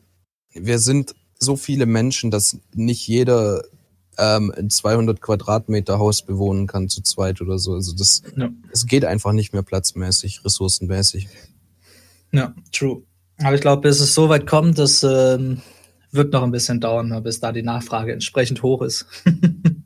[0.53, 3.63] wir sind so viele Menschen, dass nicht jeder
[4.17, 7.73] ähm, ein 200 Quadratmeter Haus bewohnen kann zu zweit oder so.
[7.75, 8.49] Also das, Ja.
[8.73, 11.29] es geht einfach nicht mehr platzmäßig, ressourcenmäßig.
[12.33, 13.03] Ja, true.
[13.43, 15.61] Aber ich glaube, bis es so weit kommt, das ähm,
[16.11, 19.05] wird noch ein bisschen dauern, ne, bis da die Nachfrage entsprechend hoch ist.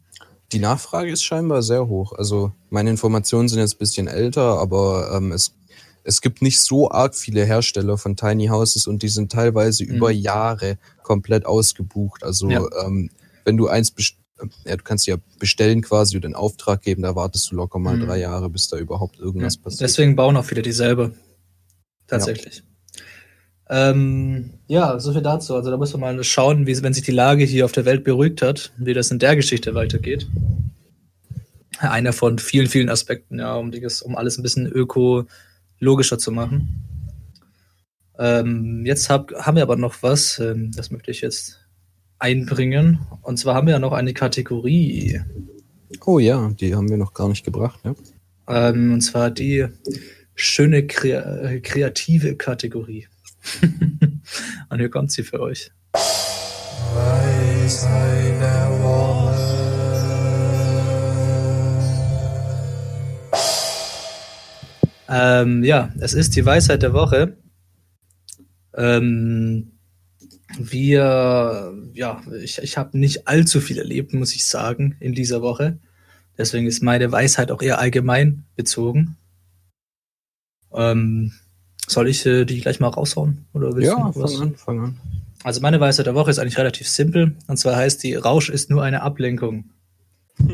[0.51, 2.13] Die Nachfrage ist scheinbar sehr hoch.
[2.13, 5.55] Also meine Informationen sind jetzt ein bisschen älter, aber ähm, es,
[6.03, 9.95] es gibt nicht so arg viele Hersteller von Tiny Houses und die sind teilweise Mhm.
[9.95, 12.23] über Jahre komplett ausgebucht.
[12.23, 12.63] Also Ja.
[12.85, 13.09] ähm,
[13.45, 14.13] wenn du eins best
[14.65, 17.95] ja, du kannst ja bestellen quasi oder den Auftrag geben, da wartest du locker mal
[17.97, 18.01] Mhm.
[18.05, 19.81] drei Jahre, bis da überhaupt irgendwas Ja, passiert.
[19.81, 21.13] Deswegen bauen auch viele dieselbe.
[22.05, 22.63] Tatsächlich.
[23.69, 25.55] Ähm, ja, so viel dazu.
[25.55, 28.03] Also da muss man mal schauen, wie, wenn sich die Lage hier auf der Welt
[28.03, 30.27] beruhigt hat, wie das in der Geschichte weitergeht.
[31.79, 36.83] Einer von vielen, vielen Aspekten, ja, um, das, um alles ein bisschen ökologischer zu machen.
[38.19, 41.59] Ähm, jetzt hab, haben wir aber noch was, ähm, das möchte ich jetzt
[42.19, 42.99] einbringen.
[43.21, 45.19] Und zwar haben wir ja noch eine Kategorie.
[46.05, 47.79] Oh ja, die haben wir noch gar nicht gebracht.
[47.83, 47.95] Ja?
[48.47, 49.67] Ähm, und zwar die
[50.35, 53.07] schöne krea äh, kreative Kategorie.
[54.69, 55.71] und hier kommt sie für euch.
[65.09, 67.37] Ähm, ja, es ist die Weisheit der Woche.
[68.75, 69.73] Ähm,
[70.57, 75.77] wir, ja, ich, ich habe nicht allzu viel erlebt, muss ich sagen, in dieser Woche.
[76.37, 79.17] Deswegen ist meine Weisheit auch eher allgemein bezogen.
[80.73, 81.33] Ähm,
[81.87, 83.45] soll ich äh, die gleich mal raushauen?
[83.53, 84.33] Oder willst du Ja, was?
[84.35, 84.97] fang an, fang an.
[85.43, 87.35] Also meine Weisheit der Woche ist eigentlich relativ simpel.
[87.47, 89.65] Und zwar heißt die, Rausch ist nur eine Ablenkung.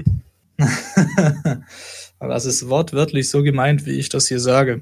[2.20, 4.82] Aber das ist wortwörtlich so gemeint, wie ich das hier sage.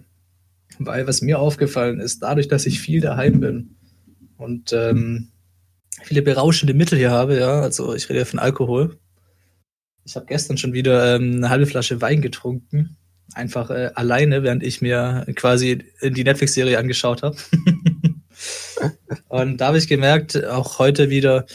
[0.79, 3.75] Weil was mir aufgefallen ist, dadurch, dass ich viel daheim bin
[4.37, 5.29] und ähm,
[6.03, 8.97] viele berauschende Mittel hier habe, ja, also ich rede ja von Alkohol.
[10.05, 12.95] Ich habe gestern schon wieder ähm, eine halbe Flasche Wein getrunken.
[13.33, 17.37] Einfach äh, alleine, während ich mir quasi die Netflix-Serie angeschaut habe.
[19.29, 21.45] Und da habe ich gemerkt, auch heute wieder,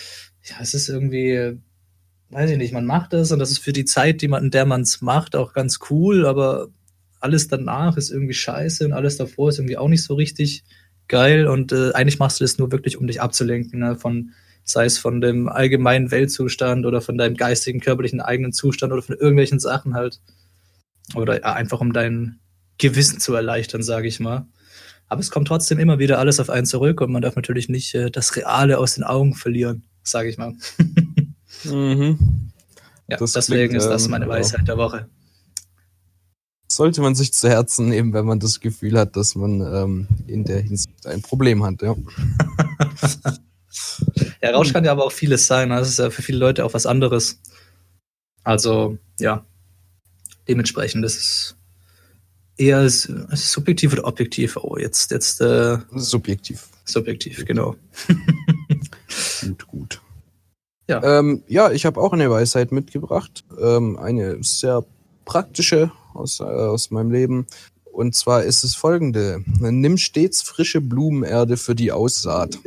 [0.45, 1.59] ja, es ist irgendwie,
[2.31, 4.51] weiß ich nicht, man macht es und das ist für die Zeit, die man, in
[4.51, 6.68] der man es macht, auch ganz cool, aber
[7.20, 10.64] alles danach ist irgendwie scheiße und alles davor ist irgendwie auch nicht so richtig
[11.09, 14.31] geil und äh, eigentlich machst du das nur wirklich, um dich abzulenken, ne, von,
[14.64, 19.16] sei es von dem allgemeinen Weltzustand oder von deinem geistigen, körperlichen eigenen Zustand oder von
[19.16, 20.20] irgendwelchen Sachen halt.
[21.14, 22.38] Oder ja, einfach um dein
[22.78, 24.46] Gewissen zu erleichtern, sage ich mal.
[25.09, 27.94] Aber es kommt trotzdem immer wieder alles auf einen zurück und man darf natürlich nicht
[27.94, 30.55] äh, das Reale aus den Augen verlieren, sage ich mal.
[31.64, 32.50] Mhm.
[33.09, 34.30] Ja, Das deswegen klingt, ist das ähm, meine ja.
[34.30, 35.09] Weisheit der Woche.
[36.66, 40.44] Sollte man sich zu Herzen nehmen, wenn man das Gefühl hat, dass man ähm, in
[40.44, 41.82] der Hinsicht ein Problem hat.
[41.82, 41.94] Ja.
[44.42, 45.68] Ja, Rausch kann ja aber auch vieles sein.
[45.68, 45.76] ne?
[45.76, 47.40] Das ist ja für viele Leute auch was anderes.
[48.42, 49.46] Also, ja.
[50.49, 51.57] Dementsprechend ist es
[52.57, 54.57] eher subjektiv oder objektiv?
[54.57, 56.68] Oh, jetzt, jetzt äh, Subjektiv.
[56.84, 57.76] subjektiv, genau.
[59.40, 60.01] Gut, gut.
[60.88, 61.18] Ja.
[61.18, 63.45] Ähm, ja, ich habe auch eine Weisheit mitgebracht.
[63.61, 64.84] Ähm, eine sehr
[65.24, 67.47] praktische aus, äh, aus meinem Leben.
[67.84, 69.45] Und zwar ist es folgende.
[69.61, 72.59] Nimm stets frische Blumenerde für die Aussaat.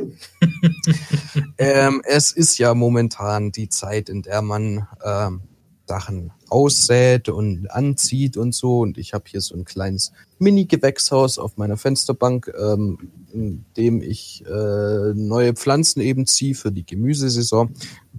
[1.58, 5.40] ähm, es ist ja momentan die Zeit, in der man ähm,
[5.86, 8.80] Sachen aussät und anzieht und so.
[8.80, 14.44] Und ich habe hier so ein kleines Mini-Gewächshaus auf meiner Fensterbank, ähm, in dem ich
[14.46, 17.70] äh, neue Pflanzen eben ziehe für die Gemüsesaison.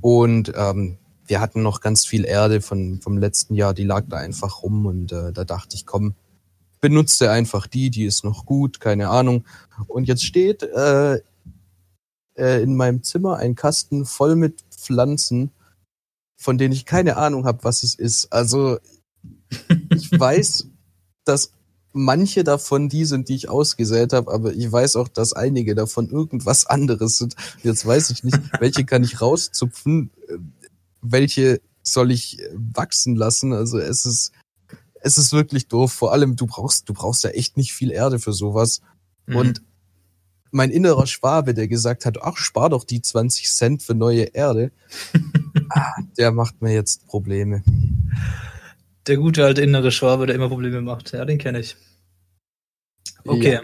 [0.02, 4.18] Und ähm, wir hatten noch ganz viel Erde von, vom letzten Jahr, die lag da
[4.18, 6.16] einfach rum und äh, da dachte ich, komm,
[6.80, 9.44] benutze einfach die, die ist noch gut, keine Ahnung.
[9.88, 11.20] Und jetzt steht äh,
[12.36, 15.52] äh, in meinem Zimmer ein Kasten voll mit Pflanzen,
[16.38, 18.32] von denen ich keine Ahnung habe, was es ist.
[18.32, 18.78] Also
[19.94, 20.68] ich weiß,
[21.26, 21.52] dass
[21.94, 26.10] manche davon die sind, die ich ausgesät habe, aber ich weiß auch, dass einige davon
[26.10, 27.36] irgendwas anderes sind.
[27.64, 30.38] Jetzt weiß ich nicht, welche kann ich rauszupfen, äh,
[31.02, 33.52] welche soll ich äh, wachsen lassen.
[33.52, 34.32] Also es ist,
[35.02, 35.92] es ist wirklich doof.
[35.92, 38.82] Vor allem, du brauchst, du brauchst ja echt nicht viel Erde für sowas.
[39.26, 39.36] Mhm.
[39.36, 39.62] Und
[40.52, 44.72] mein innerer Schwabe, der gesagt hat, ach, spar doch die 20 Cent für neue Erde,
[45.70, 47.64] ah, der macht mir jetzt Probleme.
[49.08, 51.14] Der gute alte innere Schwabe, der immer Probleme macht.
[51.14, 51.76] Ja, den kenne ich.
[53.26, 53.60] Okay.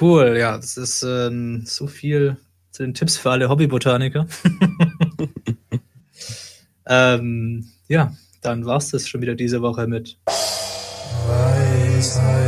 [0.00, 2.36] Cool, ja, das ist ähm, so viel
[2.70, 4.26] zu den Tipps für alle Hobbybotaniker.
[6.86, 10.18] ähm, ja, dann war's das schon wieder diese Woche mit.
[10.26, 12.41] Ah,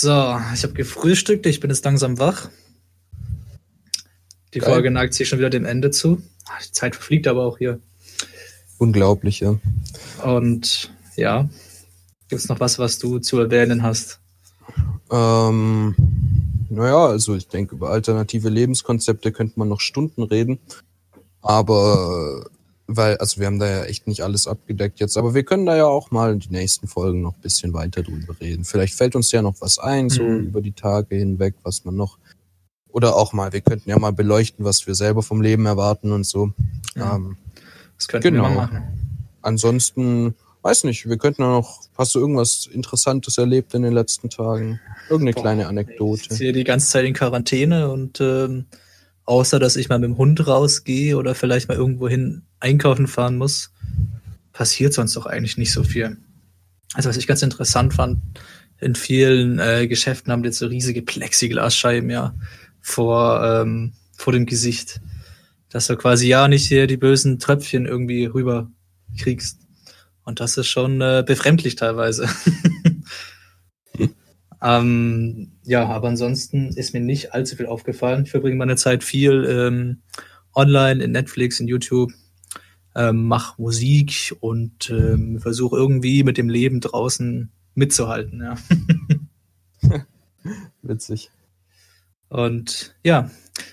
[0.00, 2.48] so, ich habe gefrühstückt, ich bin jetzt langsam wach.
[4.54, 4.70] Die Geil.
[4.70, 6.22] Folge neigt sich schon wieder dem Ende zu.
[6.46, 7.80] Ah, Die Zeit verfliegt aber auch hier.
[8.78, 9.58] Unglaublich, ja.
[10.24, 11.48] Und ja,
[12.28, 14.20] gibt's noch was, was du zu erwähnen hast?
[15.10, 15.94] Ähm,
[16.68, 20.58] naja, also ich denke, über alternative Lebenskonzepte könnte man noch Stunden reden.
[21.42, 22.46] Aber,
[22.86, 25.76] weil, also wir haben da ja echt nicht alles abgedeckt jetzt, aber wir können da
[25.76, 28.64] ja auch mal in die nächsten Folgen noch ein bisschen weiter drüber reden.
[28.64, 30.40] Vielleicht fällt uns ja noch was ein, so Mhm.
[30.46, 32.18] über die Tage hinweg, was man noch,
[32.88, 36.24] oder auch mal, wir könnten ja mal beleuchten, was wir selber vom Leben erwarten und
[36.26, 36.52] so.
[36.96, 37.16] Ja.
[37.16, 37.36] Ähm,
[37.96, 38.48] Das könnten wir Genau.
[38.48, 38.82] mal machen.
[39.42, 44.28] ansonsten, weiß nicht, wir könnten ja noch, hast du irgendwas Interessantes erlebt in den letzten
[44.30, 44.80] Tagen?
[45.08, 46.34] Irgendeine Boah, kleine Ich Anekdote?
[46.34, 48.66] sehe die ganze Zeit in Quarantäne und ähm,
[49.24, 53.72] außer dass ich mal mit dem Hund rausgehe oder vielleicht mal irgendwohin einkaufen fahren muss,
[54.52, 56.16] passiert sonst doch eigentlich nicht so viel.
[56.94, 58.20] Also was ich ganz interessant fand,
[58.80, 62.34] in vielen äh, Geschäften haben die jetzt so riesige Plexiglasscheiben ja
[62.80, 65.00] vor, ähm, vor dem Gesicht,
[65.70, 68.70] dass du quasi ja nicht hier die bösen Tröpfchen irgendwie rüber
[69.18, 69.58] kriegst.
[70.24, 72.28] Und das ist schon äh, befremdlich teilweise.
[74.62, 78.24] ähm, ja, aber ansonsten ist mir nicht allzu viel aufgefallen.
[78.24, 80.02] Ich verbringe meine Zeit viel ähm,
[80.54, 82.12] online, in Netflix, in YouTube,
[82.94, 88.40] ähm, mach Musik und ähm, versuche irgendwie mit dem Leben draußen mitzuhalten.
[88.40, 88.56] Ja.
[90.82, 91.30] Witzig.
[92.28, 93.30] Und ja,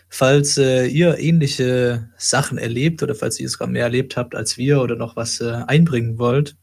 [0.09, 4.81] falls äh, ihr ähnliche Sachen erlebt oder falls ihr sogar mehr erlebt habt als wir
[4.81, 6.57] oder noch was äh, einbringen wollt,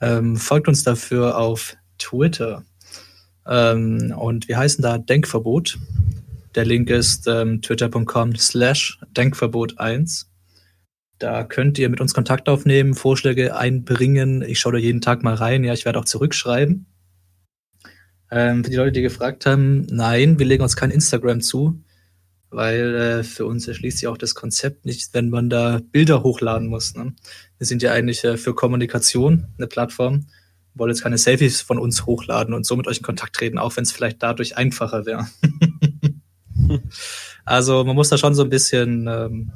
[0.00, 2.64] ähm, folgt uns dafür auf Twitter.
[3.46, 5.78] Ähm, und wir heißen da Denkverbot.
[6.54, 10.26] Der Link ist ähm, twitter.com slash Denkverbot1.
[11.18, 14.42] Da könnt ihr mit uns Kontakt aufnehmen, Vorschläge einbringen.
[14.42, 15.64] Ich schaue da jeden Tag mal rein.
[15.64, 16.86] Ja, ich werde auch zurückschreiben.
[18.30, 21.80] Ähm, für die Leute, die gefragt haben, nein, wir legen uns kein Instagram zu,
[22.50, 26.68] weil äh, für uns erschließt sich auch das Konzept nicht, wenn man da Bilder hochladen
[26.68, 26.94] muss.
[26.94, 27.14] Ne?
[27.58, 30.26] Wir sind ja eigentlich äh, für Kommunikation eine Plattform,
[30.74, 33.76] Wollen jetzt keine Selfies von uns hochladen und so mit euch in Kontakt treten, auch
[33.76, 35.28] wenn es vielleicht dadurch einfacher wäre.
[37.44, 39.52] also man muss da schon so ein bisschen ähm,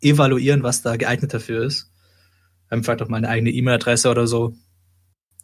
[0.00, 1.90] evaluieren, was da geeignet dafür ist.
[2.70, 4.54] Ähm, vielleicht auch mal eine eigene E-Mail-Adresse oder so.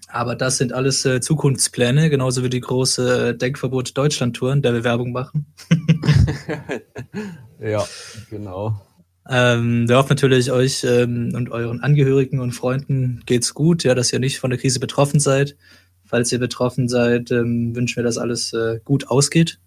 [0.09, 4.85] Aber das sind alles äh, Zukunftspläne, genauso wie die große Denkverbot Deutschland-Tour, in der wir
[4.85, 5.47] Werbung machen.
[7.61, 7.85] ja,
[8.31, 8.86] genau.
[9.29, 14.13] Ähm, wir hoffen natürlich, euch ähm, und euren Angehörigen und Freunden geht's gut, ja, dass
[14.13, 15.57] ihr nicht von der Krise betroffen seid.
[16.05, 19.59] Falls ihr betroffen seid, ähm, wünschen wir, dass alles äh, gut ausgeht.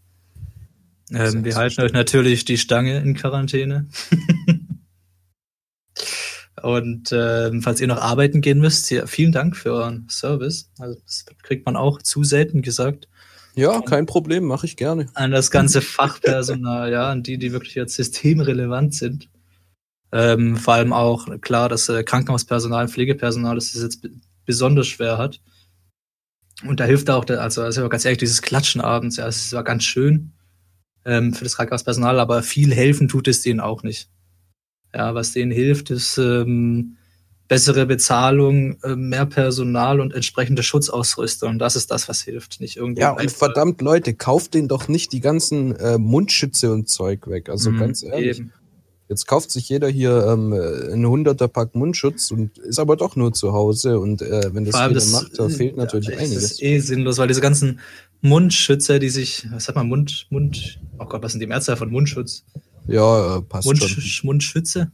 [1.12, 3.88] Ähm, wir halten euch natürlich die Stange in Quarantäne.
[6.62, 10.70] Und ähm, falls ihr noch arbeiten gehen müsst, ja, vielen Dank für euren Service.
[10.78, 13.08] Also das kriegt man auch zu selten gesagt.
[13.56, 15.08] Ja, kein Problem, mache ich gerne.
[15.16, 19.30] An das ganze Fachpersonal, ja, an die, die wirklich jetzt systemrelevant sind.
[20.12, 24.08] Ähm, vor allem auch klar, dass äh, Krankenhauspersonal, Pflegepersonal das jetzt
[24.46, 25.42] besonders schwer hat.
[26.66, 29.64] Und da hilft auch, der, also, also ganz ehrlich, dieses Klatschen abends, ja, es war
[29.64, 30.34] ganz schön
[31.06, 34.10] ähm, für das Krankenhauspersonal, aber viel helfen tut es denen auch nicht.
[34.94, 36.98] Ja, was denen hilft, ist ähm,
[37.48, 41.60] bessere Bezahlung, äh, mehr Personal und entsprechende Schutzausrüstung.
[41.60, 43.02] Das ist das, was hilft, nicht irgendwie.
[43.02, 47.50] Ja, und verdammt Leute, kauft denen doch nicht die ganzen äh, Mundschütze und Zeug weg.
[47.50, 48.40] Also Mhm, ganz ehrlich.
[48.40, 48.54] eben.
[49.10, 53.34] Jetzt kauft sich jeder hier ähm, ein hunderter Pack Mundschutz und ist aber doch nur
[53.34, 54.00] zu Hause.
[54.00, 56.44] Und äh, wenn das jeder das, macht, da fehlt natürlich ja, Das einiges.
[56.52, 57.80] ist eh sinnlos, weil diese ganzen
[58.22, 61.90] Mundschützer, die sich, was sagt man, Mund, Mund, oh Gott, was sind die Mehrzahl von
[61.90, 62.46] Mundschutz?
[62.88, 63.80] Ja, äh, passt schon.
[63.80, 64.92] Mund, Mundschütze?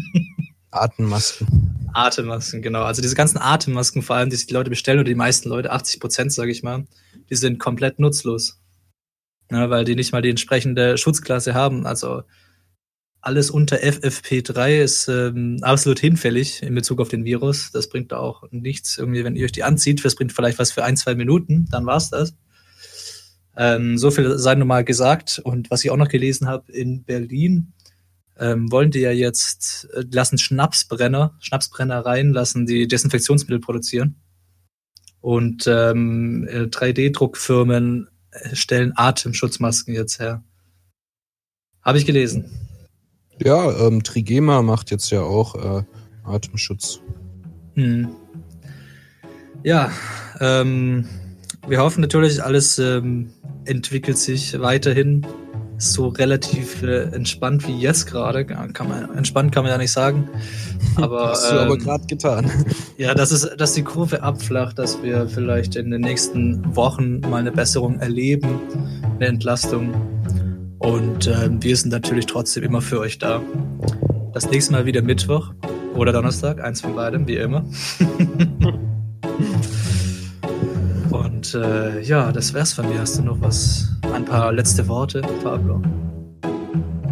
[0.70, 1.88] Atemmasken.
[1.94, 2.82] Atemmasken, genau.
[2.82, 5.72] Also diese ganzen Atemmasken, vor allem, die sich die Leute bestellen, oder die meisten Leute,
[5.72, 6.86] 80 Prozent, sage ich mal,
[7.30, 8.60] die sind komplett nutzlos.
[9.50, 11.86] Ja, weil die nicht mal die entsprechende Schutzklasse haben.
[11.86, 12.24] Also
[13.20, 17.70] alles unter FFP3 ist ähm, absolut hinfällig in Bezug auf den Virus.
[17.72, 18.96] Das bringt auch nichts.
[18.96, 21.84] Irgendwie, wenn ihr euch die anzieht, das bringt vielleicht was für ein, zwei Minuten, dann
[21.84, 22.34] war's das.
[23.56, 25.40] Ähm, so viel sei nun mal gesagt.
[25.42, 27.72] Und was ich auch noch gelesen habe, in Berlin
[28.38, 34.14] ähm, wollen die ja jetzt, äh, lassen Schnapsbrenner, Schnapsbrennereien lassen die Desinfektionsmittel produzieren.
[35.20, 40.44] Und ähm, äh, 3D-Druckfirmen äh, stellen Atemschutzmasken jetzt her.
[41.82, 42.67] Habe ich gelesen.
[43.42, 45.82] Ja, ähm, Trigema macht jetzt ja auch äh,
[46.24, 47.00] Atemschutz.
[47.74, 48.08] Hm.
[49.62, 49.90] Ja,
[50.40, 51.08] ähm,
[51.66, 53.30] wir hoffen natürlich, alles ähm,
[53.64, 55.26] entwickelt sich weiterhin
[55.78, 58.44] so relativ äh, entspannt wie jetzt gerade.
[58.44, 60.28] Kann man, entspannt kann man ja nicht sagen.
[60.96, 62.50] Aber, Hast du aber ähm, gerade getan.
[62.98, 67.36] Ja, dass, es, dass die Kurve abflacht, dass wir vielleicht in den nächsten Wochen mal
[67.36, 68.58] eine Besserung erleben,
[69.14, 69.94] eine Entlastung.
[70.78, 73.42] Und ähm, wir sind natürlich trotzdem immer für euch da.
[74.32, 75.52] Das nächste Mal wieder Mittwoch
[75.94, 77.64] oder Donnerstag, eins von beidem, wie immer.
[81.10, 83.00] Und äh, ja, das wär's von mir.
[83.00, 83.88] Hast du noch was?
[84.12, 85.82] Ein paar letzte Worte, Pablo?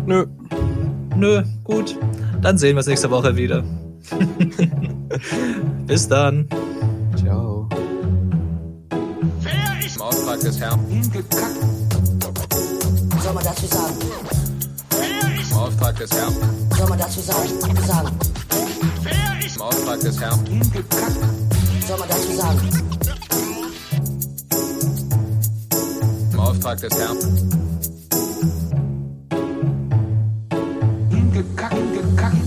[0.07, 0.27] Nö.
[1.17, 1.99] Nö, gut.
[2.43, 3.65] Dann sehen wir uns nächste Woche wieder.
[5.87, 6.49] Bis dann.
[7.17, 7.69] Ciao.
[8.91, 10.81] Im Auftrag des Herrn.
[13.27, 13.97] soll man dazu sagen?
[15.51, 16.35] Im Auftrag des Herrn.
[16.77, 17.49] Soll man dazu sagen?
[17.87, 18.19] sagen?
[19.55, 20.41] Im Auftrag des Herrn.
[21.89, 22.71] Soll man dazu sagen?
[26.33, 27.19] Im Auftrag des Herrn.
[31.11, 32.46] Hingekackt, hingekackt.